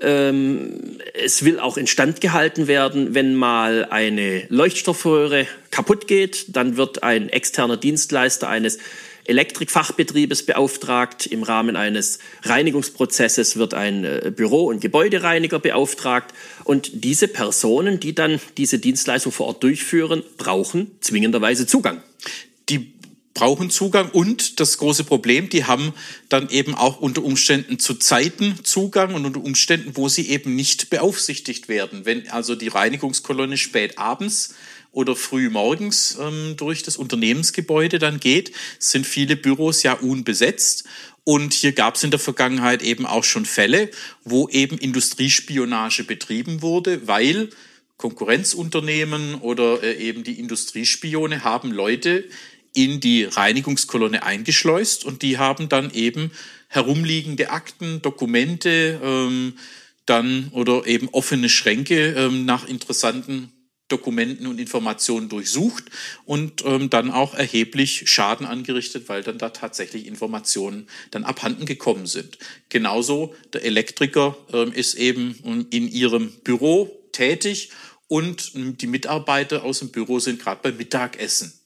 Ähm, 0.00 0.98
es 1.14 1.44
will 1.44 1.58
auch 1.58 1.76
instand 1.76 2.20
gehalten 2.20 2.66
werden, 2.66 3.14
wenn 3.14 3.34
mal 3.34 3.86
eine 3.90 4.44
Leuchtstoffröhre 4.48 5.46
kaputt 5.70 6.06
geht, 6.06 6.56
dann 6.56 6.76
wird 6.76 7.02
ein 7.02 7.28
externer 7.28 7.76
Dienstleister 7.76 8.48
eines 8.48 8.78
Elektrikfachbetriebes 9.24 10.44
beauftragt. 10.44 11.26
Im 11.26 11.42
Rahmen 11.42 11.76
eines 11.76 12.18
Reinigungsprozesses 12.42 13.56
wird 13.56 13.74
ein 13.74 14.04
äh, 14.04 14.32
Büro- 14.34 14.66
und 14.66 14.80
Gebäudereiniger 14.80 15.58
beauftragt. 15.58 16.34
Und 16.64 17.04
diese 17.04 17.28
Personen, 17.28 18.00
die 18.00 18.14
dann 18.14 18.40
diese 18.56 18.78
Dienstleistung 18.78 19.32
vor 19.32 19.46
Ort 19.46 19.62
durchführen, 19.62 20.22
brauchen 20.38 20.90
zwingenderweise 21.00 21.66
Zugang. 21.66 22.02
Brauchen 23.32 23.70
Zugang 23.70 24.10
und 24.10 24.58
das 24.58 24.78
große 24.78 25.04
Problem, 25.04 25.48
die 25.48 25.64
haben 25.64 25.94
dann 26.28 26.50
eben 26.50 26.74
auch 26.74 27.00
unter 27.00 27.22
Umständen 27.22 27.78
zu 27.78 27.94
Zeiten 27.94 28.58
Zugang 28.64 29.14
und 29.14 29.24
unter 29.24 29.42
Umständen, 29.42 29.96
wo 29.96 30.08
sie 30.08 30.28
eben 30.30 30.56
nicht 30.56 30.90
beaufsichtigt 30.90 31.68
werden. 31.68 32.04
Wenn 32.04 32.28
also 32.30 32.56
die 32.56 32.68
Reinigungskolonne 32.68 33.56
spät 33.56 33.98
abends 33.98 34.54
oder 34.92 35.14
früh 35.14 35.48
morgens 35.48 36.18
ähm, 36.20 36.54
durch 36.56 36.82
das 36.82 36.96
Unternehmensgebäude 36.96 38.00
dann 38.00 38.18
geht, 38.18 38.52
sind 38.80 39.06
viele 39.06 39.36
Büros 39.36 39.84
ja 39.84 39.92
unbesetzt. 39.92 40.84
Und 41.22 41.52
hier 41.52 41.72
gab 41.72 41.94
es 41.94 42.02
in 42.02 42.10
der 42.10 42.18
Vergangenheit 42.18 42.82
eben 42.82 43.06
auch 43.06 43.24
schon 43.24 43.46
Fälle, 43.46 43.90
wo 44.24 44.48
eben 44.48 44.76
Industriespionage 44.78 46.02
betrieben 46.02 46.62
wurde, 46.62 47.06
weil 47.06 47.50
Konkurrenzunternehmen 47.98 49.36
oder 49.36 49.82
äh, 49.82 49.94
eben 49.96 50.24
die 50.24 50.40
Industriespione 50.40 51.44
haben 51.44 51.70
Leute 51.70 52.24
in 52.74 53.00
die 53.00 53.24
Reinigungskolonne 53.24 54.22
eingeschleust 54.22 55.04
und 55.04 55.22
die 55.22 55.38
haben 55.38 55.68
dann 55.68 55.90
eben 55.92 56.30
herumliegende 56.68 57.50
Akten, 57.50 58.00
Dokumente, 58.02 59.00
ähm, 59.02 59.54
dann 60.06 60.48
oder 60.52 60.86
eben 60.86 61.08
offene 61.10 61.48
Schränke 61.48 62.14
ähm, 62.16 62.44
nach 62.44 62.66
interessanten 62.66 63.52
Dokumenten 63.90 64.46
und 64.46 64.60
Informationen 64.60 65.28
durchsucht 65.28 65.84
und 66.24 66.64
ähm, 66.64 66.90
dann 66.90 67.10
auch 67.10 67.34
erheblich 67.34 68.04
Schaden 68.08 68.46
angerichtet, 68.46 69.08
weil 69.08 69.22
dann 69.22 69.38
da 69.38 69.50
tatsächlich 69.50 70.06
Informationen 70.06 70.86
dann 71.10 71.24
abhanden 71.24 71.66
gekommen 71.66 72.06
sind. 72.06 72.38
Genauso 72.68 73.34
der 73.52 73.64
Elektriker 73.64 74.36
ähm, 74.52 74.72
ist 74.72 74.94
eben 74.94 75.66
in 75.70 75.88
ihrem 75.88 76.32
Büro 76.44 76.90
tätig 77.12 77.70
und 78.06 78.52
die 78.54 78.86
Mitarbeiter 78.86 79.64
aus 79.64 79.80
dem 79.80 79.90
Büro 79.90 80.18
sind 80.18 80.40
gerade 80.40 80.60
beim 80.62 80.76
Mittagessen. 80.76 81.59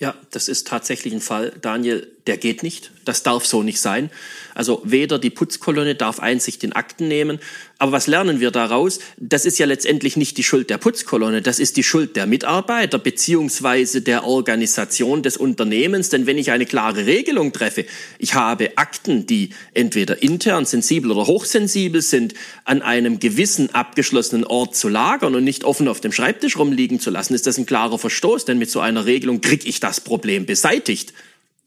Ja, 0.00 0.14
das 0.30 0.46
ist 0.46 0.68
tatsächlich 0.68 1.12
ein 1.12 1.20
Fall, 1.20 1.52
Daniel, 1.60 2.06
der 2.28 2.36
geht 2.36 2.62
nicht. 2.62 2.92
Das 3.04 3.24
darf 3.24 3.44
so 3.44 3.64
nicht 3.64 3.80
sein. 3.80 4.10
Also 4.54 4.80
weder 4.84 5.18
die 5.18 5.30
Putzkolonne 5.30 5.96
darf 5.96 6.20
Einsicht 6.20 6.62
in 6.62 6.72
Akten 6.72 7.08
nehmen. 7.08 7.40
Aber 7.80 7.92
was 7.92 8.08
lernen 8.08 8.40
wir 8.40 8.50
daraus? 8.50 8.98
Das 9.18 9.46
ist 9.46 9.58
ja 9.58 9.66
letztendlich 9.66 10.16
nicht 10.16 10.36
die 10.36 10.42
Schuld 10.42 10.68
der 10.68 10.78
Putzkolonne, 10.78 11.42
das 11.42 11.60
ist 11.60 11.76
die 11.76 11.84
Schuld 11.84 12.16
der 12.16 12.26
Mitarbeiter 12.26 12.98
beziehungsweise 12.98 14.02
der 14.02 14.24
Organisation 14.24 15.22
des 15.22 15.36
Unternehmens. 15.36 16.08
Denn 16.08 16.26
wenn 16.26 16.38
ich 16.38 16.50
eine 16.50 16.66
klare 16.66 17.06
Regelung 17.06 17.52
treffe, 17.52 17.86
ich 18.18 18.34
habe 18.34 18.76
Akten, 18.76 19.26
die 19.26 19.50
entweder 19.74 20.20
intern 20.20 20.64
sensibel 20.64 21.12
oder 21.12 21.28
hochsensibel 21.28 22.02
sind, 22.02 22.34
an 22.64 22.82
einem 22.82 23.20
gewissen 23.20 23.72
abgeschlossenen 23.72 24.44
Ort 24.44 24.74
zu 24.74 24.88
lagern 24.88 25.36
und 25.36 25.44
nicht 25.44 25.62
offen 25.62 25.86
auf 25.86 26.00
dem 26.00 26.10
Schreibtisch 26.10 26.56
rumliegen 26.56 26.98
zu 26.98 27.10
lassen, 27.10 27.34
ist 27.34 27.46
das 27.46 27.58
ein 27.58 27.66
klarer 27.66 27.98
Verstoß. 27.98 28.44
Denn 28.44 28.58
mit 28.58 28.72
so 28.72 28.80
einer 28.80 29.06
Regelung 29.06 29.40
kriege 29.40 29.68
ich 29.68 29.78
das 29.78 30.00
Problem 30.00 30.46
beseitigt. 30.46 31.12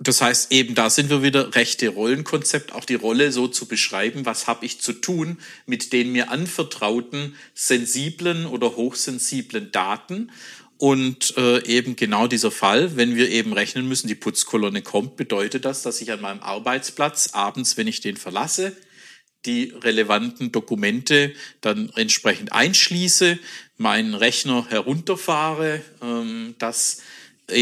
Das 0.03 0.20
heißt, 0.20 0.51
eben 0.51 0.74
da 0.74 0.89
sind 0.89 1.12
wir 1.12 1.22
wieder 1.22 1.53
rechte 1.53 1.89
Rollenkonzept, 1.89 2.74
auch 2.74 2.86
die 2.86 2.96
Rolle 2.96 3.31
so 3.31 3.48
zu 3.48 3.67
beschreiben, 3.67 4.25
was 4.25 4.48
habe 4.48 4.65
ich 4.65 4.81
zu 4.81 4.93
tun 4.93 5.38
mit 5.67 5.93
den 5.93 6.12
mir 6.12 6.31
anvertrauten 6.31 7.36
sensiblen 7.53 8.48
oder 8.48 8.75
hochsensiblen 8.75 9.72
Daten. 9.72 10.31
Und 10.77 11.38
äh, 11.38 11.63
eben 11.67 11.96
genau 11.96 12.25
dieser 12.25 12.50
Fall, 12.50 12.96
wenn 12.96 13.15
wir 13.15 13.29
eben 13.29 13.53
rechnen 13.53 13.88
müssen, 13.88 14.08
die 14.08 14.15
Putzkolonne 14.15 14.81
kommt, 14.81 15.17
bedeutet 15.17 15.65
das, 15.65 15.84
dass 15.84 16.01
ich 16.01 16.12
an 16.12 16.22
meinem 16.22 16.39
Arbeitsplatz 16.39 17.29
abends, 17.34 17.77
wenn 17.77 17.86
ich 17.86 18.01
den 18.01 18.17
verlasse, 18.17 18.75
die 19.46 19.72
relevanten 19.84 20.51
Dokumente 20.51 21.34
dann 21.62 21.91
entsprechend 21.96 22.53
einschließe, 22.53 23.38
meinen 23.77 24.15
Rechner 24.15 24.65
herunterfahre, 24.70 25.81
ähm, 26.01 26.55
dass 26.58 27.03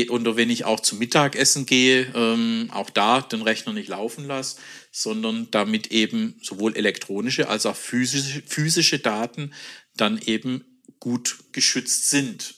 oder 0.09 0.35
wenn 0.37 0.49
ich 0.49 0.65
auch 0.65 0.79
zum 0.79 0.99
Mittagessen 0.99 1.65
gehe, 1.65 2.11
ähm, 2.15 2.69
auch 2.73 2.89
da 2.89 3.21
den 3.21 3.41
Rechner 3.41 3.73
nicht 3.73 3.89
laufen 3.89 4.25
lasse, 4.25 4.57
sondern 4.91 5.47
damit 5.51 5.87
eben 5.87 6.35
sowohl 6.41 6.75
elektronische 6.75 7.49
als 7.49 7.65
auch 7.65 7.75
physische, 7.75 8.41
physische 8.45 8.99
Daten 8.99 9.53
dann 9.95 10.19
eben 10.25 10.63
gut 10.99 11.37
geschützt 11.51 12.09
sind. 12.09 12.55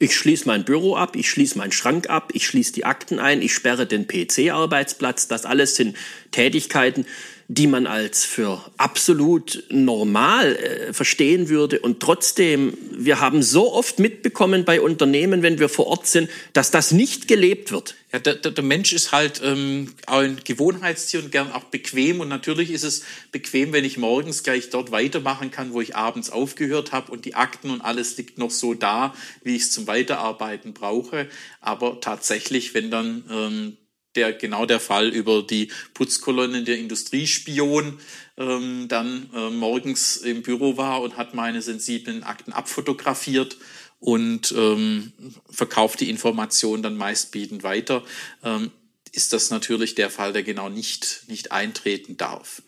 Ich 0.00 0.14
schließe 0.16 0.46
mein 0.46 0.64
Büro 0.64 0.94
ab, 0.94 1.16
ich 1.16 1.28
schließe 1.28 1.58
meinen 1.58 1.72
Schrank 1.72 2.08
ab, 2.08 2.30
ich 2.32 2.46
schließe 2.46 2.72
die 2.72 2.84
Akten 2.84 3.18
ein, 3.18 3.42
ich 3.42 3.52
sperre 3.52 3.84
den 3.84 4.06
PC-Arbeitsplatz. 4.06 5.26
Das 5.26 5.44
alles 5.44 5.74
sind 5.74 5.96
Tätigkeiten, 6.30 7.04
die 7.50 7.66
man 7.66 7.86
als 7.86 8.26
für 8.26 8.62
absolut 8.76 9.64
normal 9.70 10.54
äh, 10.56 10.92
verstehen 10.92 11.48
würde. 11.48 11.80
Und 11.80 11.98
trotzdem, 12.00 12.76
wir 12.92 13.20
haben 13.20 13.42
so 13.42 13.72
oft 13.72 13.98
mitbekommen 13.98 14.66
bei 14.66 14.82
Unternehmen, 14.82 15.42
wenn 15.42 15.58
wir 15.58 15.70
vor 15.70 15.86
Ort 15.86 16.06
sind, 16.06 16.28
dass 16.52 16.70
das 16.70 16.92
nicht 16.92 17.26
gelebt 17.26 17.72
wird. 17.72 17.94
Ja, 18.12 18.18
der, 18.18 18.34
der, 18.34 18.52
der 18.52 18.64
Mensch 18.64 18.92
ist 18.92 19.12
halt 19.12 19.40
ähm, 19.42 19.94
ein 20.06 20.38
Gewohnheitstier 20.44 21.20
und 21.24 21.32
gern 21.32 21.50
auch 21.50 21.64
bequem. 21.64 22.20
Und 22.20 22.28
natürlich 22.28 22.70
ist 22.70 22.84
es 22.84 23.02
bequem, 23.32 23.72
wenn 23.72 23.84
ich 23.86 23.96
morgens 23.96 24.42
gleich 24.42 24.68
dort 24.68 24.90
weitermachen 24.90 25.50
kann, 25.50 25.72
wo 25.72 25.80
ich 25.80 25.96
abends 25.96 26.28
aufgehört 26.28 26.92
habe 26.92 27.10
und 27.10 27.24
die 27.24 27.34
Akten 27.34 27.70
und 27.70 27.80
alles 27.80 28.14
liegt 28.18 28.36
noch 28.36 28.50
so 28.50 28.74
da, 28.74 29.14
wie 29.42 29.56
ich 29.56 29.62
es 29.62 29.72
zum 29.72 29.86
Weiterarbeiten 29.86 30.74
brauche. 30.74 31.28
Aber 31.62 31.98
tatsächlich, 32.02 32.74
wenn 32.74 32.90
dann 32.90 33.24
ähm, 33.30 33.76
der 34.14 34.32
genau 34.32 34.66
der 34.66 34.80
Fall 34.80 35.08
über 35.08 35.42
die 35.42 35.70
Putzkolonne 35.94 36.64
der 36.64 36.78
Industriespion 36.78 37.98
ähm, 38.36 38.86
dann 38.88 39.30
äh, 39.34 39.50
morgens 39.50 40.16
im 40.16 40.42
Büro 40.42 40.76
war 40.76 41.02
und 41.02 41.16
hat 41.16 41.34
meine 41.34 41.62
sensiblen 41.62 42.22
Akten 42.22 42.52
abfotografiert 42.52 43.56
und 44.00 44.54
ähm, 44.56 45.12
verkauft 45.50 46.00
die 46.00 46.10
Information 46.10 46.82
dann 46.82 46.96
meistbietend 46.96 47.62
weiter, 47.62 48.04
ähm, 48.44 48.70
ist 49.12 49.32
das 49.32 49.50
natürlich 49.50 49.94
der 49.94 50.10
Fall, 50.10 50.32
der 50.32 50.42
genau 50.42 50.68
nicht, 50.68 51.24
nicht 51.28 51.50
eintreten 51.50 52.16
darf. 52.16 52.62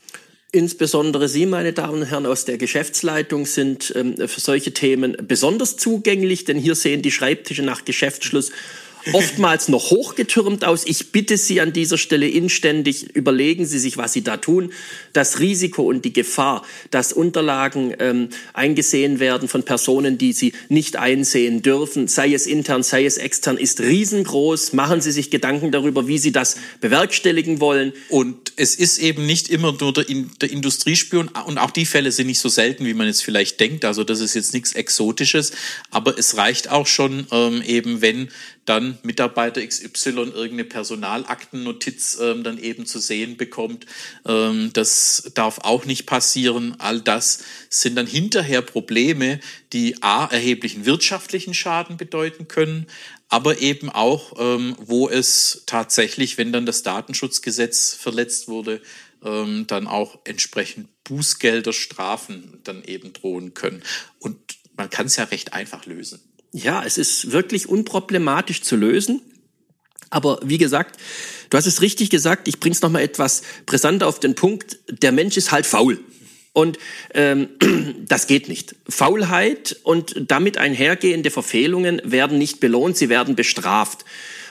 Insbesondere 0.53 1.29
Sie, 1.29 1.47
meine 1.47 1.73
Damen 1.73 2.03
und 2.03 2.07
Herren 2.07 2.27
aus 2.27 2.45
der 2.45 2.59
Geschäftsleitung, 2.59 3.47
sind 3.47 3.93
ähm, 3.95 4.17
für 4.17 4.41
solche 4.41 4.73
Themen 4.73 5.17
besonders 5.29 5.77
zugänglich, 5.77 6.45
denn 6.45 6.59
hier 6.59 6.75
sehen 6.75 7.03
die 7.03 7.13
Schreibtische 7.13 7.63
nach 7.63 7.85
Geschäftsschluss 7.85 8.51
oftmals 9.13 9.69
noch 9.69 9.91
hochgetürmt 9.91 10.65
aus. 10.65 10.85
Ich 10.87 11.13
bitte 11.13 11.37
Sie 11.37 11.61
an 11.61 11.73
dieser 11.73 11.99
Stelle 11.99 12.29
inständig, 12.29 13.15
überlegen 13.15 13.67
Sie 13.67 13.79
sich, 13.79 13.97
was 13.97 14.13
Sie 14.13 14.23
da 14.23 14.37
tun. 14.37 14.73
Das 15.13 15.41
Risiko 15.41 15.83
und 15.83 16.05
die 16.05 16.13
Gefahr, 16.13 16.65
dass 16.91 17.13
Unterlagen 17.13 17.95
ähm, 17.99 18.29
eingesehen 18.53 19.21
werden 19.21 19.49
von 19.49 19.63
Personen, 19.63 20.19
die 20.19 20.33
sie 20.33 20.53
nicht 20.69 20.97
einsehen 20.97 21.63
dürfen, 21.63 22.09
sei 22.09 22.33
es 22.33 22.47
intern, 22.47 22.83
sei 22.83 23.05
es 23.05 23.17
extern, 23.17 23.57
ist 23.57 23.81
riesengroß. 23.81 24.73
Machen 24.73 25.01
Sie 25.01 25.13
sich 25.13 25.31
Gedanken 25.31 25.71
darüber, 25.73 26.07
wie 26.07 26.19
Sie 26.19 26.33
das 26.33 26.57
bewerkstelligen 26.81 27.61
wollen. 27.61 27.93
Und 28.09 28.53
es 28.57 28.75
ist 28.75 28.99
eben 28.99 29.27
nicht 29.27 29.49
immer 29.49 29.77
nur 29.81 29.93
der, 29.93 30.05
der 30.41 30.51
Industriespion 30.51 31.29
und 31.47 31.59
auch 31.59 31.71
die 31.71 31.87
Fälle 31.87 32.13
sind 32.13 32.27
nicht 32.27 32.41
so 32.41 32.49
selten, 32.49 32.85
wie 32.85 32.95
man 32.95 33.07
jetzt 33.07 33.23
vielleicht 33.23 33.61
denkt. 33.61 33.85
Also 33.85 34.05
das 34.05 34.21
ist 34.21 34.35
jetzt 34.35 34.55
nichts 34.55 34.73
Exotisches, 34.73 35.53
aber 35.91 36.19
es 36.19 36.37
reicht 36.37 36.71
auch 36.71 36.87
schon 36.87 37.27
ähm, 37.31 37.63
eben, 37.63 38.03
wenn 38.03 38.29
dann 38.71 38.99
Mitarbeiter 39.03 39.67
XY 39.67 40.11
irgendeine 40.11 40.65
Personalaktennotiz 40.65 42.19
ähm, 42.23 42.45
dann 42.45 42.57
eben 42.57 42.87
zu 42.87 43.01
sehen 43.01 43.37
bekommt. 43.37 43.85
Ähm, 44.25 44.71
das 44.73 45.33
darf 45.35 45.59
auch 45.59 45.87
nicht 45.87 46.07
passieren. 46.07 46.77
All 46.79 47.01
das 47.01 47.43
sind 47.69 47.97
dann 47.97 48.07
hinterher 48.07 48.63
Probleme, 48.63 49.41
die 49.73 50.01
a 50.05 50.27
erheblichen 50.27 50.87
wirtschaftlichen 50.87 51.53
Schaden 51.53 51.97
bedeuten 51.97 52.47
können, 52.47 52.87
aber 53.29 53.59
eben 53.59 53.91
auch, 53.91 54.35
ähm, 54.39 54.77
wo 54.79 55.09
es 55.09 55.65
tatsächlich, 55.67 56.39
wenn 56.39 56.53
dann 56.53 56.65
das 56.65 56.85
Datenschutzgesetz 56.85 57.95
verletzt 57.95 58.47
wurde, 58.47 58.81
ähm, 59.25 59.67
dann 59.67 59.89
auch 59.89 60.21
entsprechend 60.23 60.89
Bußgelder, 61.03 61.73
Strafen 61.73 62.61
dann 62.63 62.85
eben 62.85 63.13
drohen 63.13 63.53
können. 63.53 63.83
Und 64.21 64.37
man 64.77 64.91
kann 64.91 65.07
es 65.07 65.17
ja 65.17 65.25
recht 65.25 65.55
einfach 65.55 65.87
lösen. 65.87 66.21
Ja, 66.53 66.83
es 66.85 66.99
ist 66.99 67.33
wirklich 67.33 67.69
unproblematisch 67.69 68.63
zu 68.63 68.77
lösen. 68.77 69.23
Aber 70.11 70.41
wie 70.43 70.59
gesagt, 70.59 71.01
du 71.51 71.57
hast 71.57 71.67
es 71.67 71.83
richtig 71.83 72.11
gesagt, 72.11 72.49
ich 72.49 72.59
bring's 72.59 72.83
noch 72.83 72.91
mal 72.91 73.03
etwas 73.03 73.43
brisanter 73.67 74.09
auf 74.09 74.19
den 74.19 74.35
Punkt, 74.35 74.79
der 74.89 75.13
Mensch 75.13 75.37
ist 75.37 75.53
halt 75.53 75.67
faul. 75.67 76.01
Und 76.53 76.79
ähm, 77.15 77.49
das 78.09 78.27
geht 78.27 78.49
nicht. 78.49 78.75
Faulheit 78.89 79.77
und 79.85 80.15
damit 80.29 80.59
einhergehende 80.59 81.31
Verfehlungen 81.31 82.03
werden 82.05 82.39
nicht 82.39 82.59
belohnt, 82.59 82.97
sie 82.97 83.09
werden 83.09 83.37
bestraft. 83.37 84.05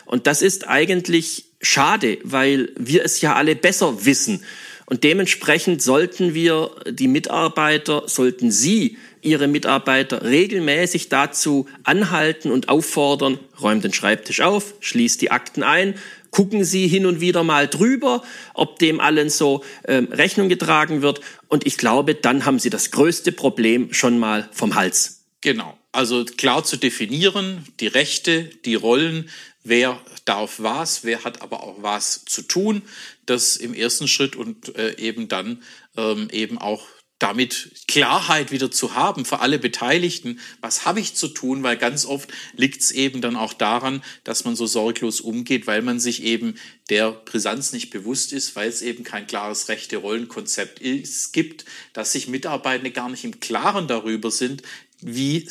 Und 0.05 0.25
das 0.25 0.41
ist 0.41 0.67
eigentlich 0.67 1.45
schade, 1.61 2.17
weil 2.23 2.71
wir 2.77 3.03
es 3.03 3.19
ja 3.19 3.35
alle 3.35 3.55
besser 3.55 4.05
wissen. 4.05 4.43
Und 4.85 5.03
dementsprechend 5.03 5.83
sollten 5.83 6.33
wir 6.33 6.71
die 6.89 7.07
Mitarbeiter, 7.07 8.03
sollten 8.07 8.49
Sie 8.49 8.97
ihre 9.21 9.47
Mitarbeiter 9.47 10.23
regelmäßig 10.23 11.09
dazu 11.09 11.67
anhalten 11.83 12.51
und 12.51 12.69
auffordern, 12.69 13.39
räumt 13.61 13.83
den 13.83 13.93
Schreibtisch 13.93 14.41
auf, 14.41 14.75
schließt 14.79 15.21
die 15.21 15.31
Akten 15.31 15.63
ein, 15.63 15.95
gucken 16.31 16.63
Sie 16.63 16.87
hin 16.87 17.05
und 17.05 17.21
wieder 17.21 17.43
mal 17.43 17.67
drüber, 17.67 18.23
ob 18.53 18.79
dem 18.79 18.99
allen 18.99 19.29
so 19.29 19.63
ähm, 19.87 20.07
Rechnung 20.11 20.49
getragen 20.49 21.01
wird. 21.01 21.21
Und 21.47 21.65
ich 21.65 21.77
glaube, 21.77 22.15
dann 22.15 22.45
haben 22.45 22.59
Sie 22.59 22.69
das 22.69 22.91
größte 22.91 23.31
Problem 23.31 23.93
schon 23.93 24.19
mal 24.19 24.49
vom 24.51 24.75
Hals. 24.75 25.23
Genau. 25.41 25.77
Also 25.91 26.25
klar 26.25 26.63
zu 26.63 26.77
definieren, 26.77 27.65
die 27.79 27.87
Rechte, 27.87 28.43
die 28.65 28.75
Rollen, 28.75 29.29
wer 29.63 29.99
darf 30.25 30.55
was, 30.59 31.03
wer 31.03 31.23
hat 31.23 31.41
aber 31.41 31.63
auch 31.63 31.81
was 31.81 32.25
zu 32.25 32.43
tun, 32.43 32.83
das 33.25 33.57
im 33.57 33.73
ersten 33.73 34.07
Schritt 34.07 34.35
und 34.35 34.75
äh, 34.75 34.97
eben 34.97 35.27
dann 35.27 35.63
ähm, 35.97 36.27
eben 36.31 36.57
auch 36.57 36.85
damit 37.19 37.71
Klarheit 37.87 38.51
wieder 38.51 38.71
zu 38.71 38.95
haben 38.95 39.25
für 39.25 39.41
alle 39.41 39.59
Beteiligten, 39.59 40.39
was 40.61 40.85
habe 40.85 41.01
ich 41.01 41.15
zu 41.15 41.27
tun, 41.27 41.63
weil 41.63 41.77
ganz 41.77 42.05
oft 42.05 42.29
liegt 42.55 42.81
es 42.81 42.91
eben 42.91 43.19
dann 43.21 43.35
auch 43.35 43.53
daran, 43.53 44.01
dass 44.23 44.45
man 44.45 44.55
so 44.55 44.65
sorglos 44.65 45.19
umgeht, 45.19 45.67
weil 45.67 45.81
man 45.81 45.99
sich 45.99 46.23
eben 46.23 46.55
der 46.89 47.11
Brisanz 47.11 47.73
nicht 47.73 47.89
bewusst 47.89 48.31
ist, 48.31 48.55
weil 48.55 48.69
es 48.69 48.81
eben 48.81 49.03
kein 49.03 49.27
klares 49.27 49.67
rechte 49.67 49.97
Rollenkonzept 49.97 50.79
ist, 50.79 51.33
gibt, 51.33 51.65
dass 51.91 52.13
sich 52.13 52.29
Mitarbeitende 52.29 52.91
gar 52.91 53.09
nicht 53.09 53.25
im 53.25 53.39
Klaren 53.41 53.87
darüber 53.87 54.31
sind, 54.31 54.63
wie, 55.01 55.47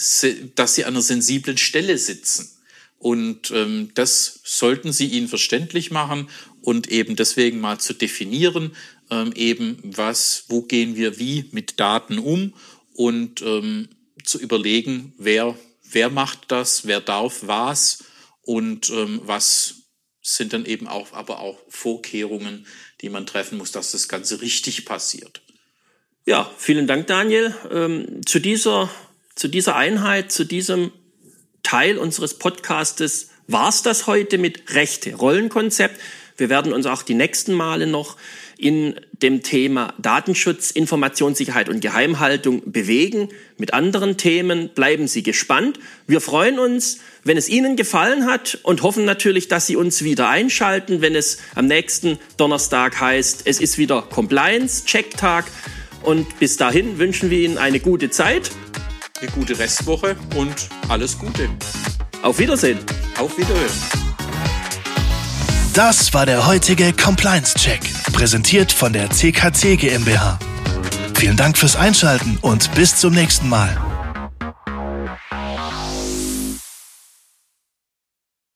dass 0.54 0.74
sie 0.74 0.85
an 0.85 0.94
einer 0.94 1.02
sensiblen 1.02 1.59
Stelle 1.59 1.98
sitzen. 1.98 2.58
Und 2.99 3.51
ähm, 3.53 3.91
das 3.95 4.41
sollten 4.45 4.93
Sie 4.93 5.07
ihnen 5.07 5.29
verständlich 5.29 5.91
machen 5.91 6.29
und 6.63 6.91
eben 6.91 7.17
deswegen 7.17 7.61
mal 7.61 7.79
zu 7.79 7.95
definieren, 7.95 8.75
ähm, 9.11 9.33
eben 9.35 9.79
was, 9.85 10.45
wo 10.49 10.63
gehen 10.63 10.97
wir 10.97 11.19
wie 11.19 11.49
mit 11.53 11.79
Daten 11.81 12.19
um 12.19 12.55
und 12.95 13.43
ähm, 13.43 13.89
zu 14.25 14.39
überlegen, 14.39 15.15
wer, 15.17 15.57
wer 15.91 16.11
macht 16.11 16.47
das, 16.49 16.87
wer 16.87 17.01
darf 17.01 17.47
was 17.47 18.05
und 18.43 18.91
ähm, 18.91 19.21
was 19.25 19.75
sind 20.21 20.53
dann 20.53 20.67
eben 20.67 20.89
auch, 20.89 21.13
aber 21.13 21.41
auch 21.41 21.59
Vorkehrungen, 21.69 22.67
die 23.01 23.09
man 23.09 23.27
treffen 23.27 23.59
muss, 23.59 23.73
dass 23.73 23.93
das 23.93 24.09
Ganze 24.09 24.43
richtig 24.43 24.85
passiert. 24.85 25.41
Ja, 26.27 26.51
vielen 26.59 26.87
Dank, 26.87 27.07
Daniel. 27.07 27.55
Ähm, 27.71 28.21
zu, 28.27 28.39
dieser, 28.39 28.91
zu 29.35 29.49
dieser 29.49 29.77
Einheit, 29.77 30.31
zu 30.31 30.45
diesem 30.45 30.93
Teil 31.62 31.99
unseres 31.99 32.35
Podcastes 32.35 33.31
war 33.47 33.68
es 33.68 33.83
das 33.83 34.07
heute 34.07 34.38
mit 34.38 34.75
Rechte, 34.75 35.14
Rollenkonzept. 35.14 35.99
Wir 36.37 36.49
werden 36.49 36.73
uns 36.73 36.87
auch 36.87 37.03
die 37.03 37.14
nächsten 37.14 37.53
Male 37.53 37.87
noch 37.87 38.16
in 38.57 38.94
dem 39.12 39.42
Thema 39.42 39.94
Datenschutz, 39.99 40.71
Informationssicherheit 40.71 41.68
und 41.68 41.81
Geheimhaltung 41.81 42.62
bewegen. 42.71 43.29
Mit 43.57 43.75
anderen 43.75 44.16
Themen 44.16 44.68
bleiben 44.68 45.09
Sie 45.09 45.23
gespannt. 45.23 45.79
Wir 46.07 46.21
freuen 46.21 46.59
uns, 46.59 46.99
wenn 47.25 47.37
es 47.37 47.49
Ihnen 47.49 47.77
gefallen 47.77 48.27
hat 48.27 48.59
und 48.62 48.83
hoffen 48.83 49.05
natürlich, 49.05 49.49
dass 49.49 49.66
Sie 49.66 49.77
uns 49.77 50.05
wieder 50.05 50.29
einschalten, 50.29 51.01
wenn 51.01 51.16
es 51.16 51.38
am 51.55 51.66
nächsten 51.66 52.18
Donnerstag 52.37 53.01
heißt, 53.01 53.42
es 53.44 53.61
ist 53.61 53.79
wieder 53.79 54.03
Compliance-Check-Tag. 54.03 55.47
Und 56.03 56.38
bis 56.38 56.57
dahin 56.57 56.99
wünschen 56.99 57.31
wir 57.31 57.38
Ihnen 57.38 57.59
eine 57.59 57.81
gute 57.81 58.11
Zeit. 58.11 58.51
Eine 59.20 59.31
gute 59.33 59.59
Restwoche 59.59 60.14
und 60.37 60.68
alles 60.88 61.18
Gute. 61.18 61.48
Auf 62.22 62.38
Wiedersehen. 62.38 62.78
Auf 63.18 63.37
Wiederhören. 63.37 63.72
Das 65.74 66.14
war 66.14 66.24
der 66.24 66.46
heutige 66.46 66.92
Compliance-Check, 66.92 67.81
präsentiert 68.12 68.70
von 68.70 68.92
der 68.92 69.11
CKC 69.11 69.76
GmbH. 69.76 70.38
Vielen 71.14 71.37
Dank 71.37 71.59
fürs 71.59 71.74
Einschalten 71.74 72.38
und 72.42 72.72
bis 72.76 72.94
zum 72.94 73.12
nächsten 73.12 73.48
Mal. 73.48 73.88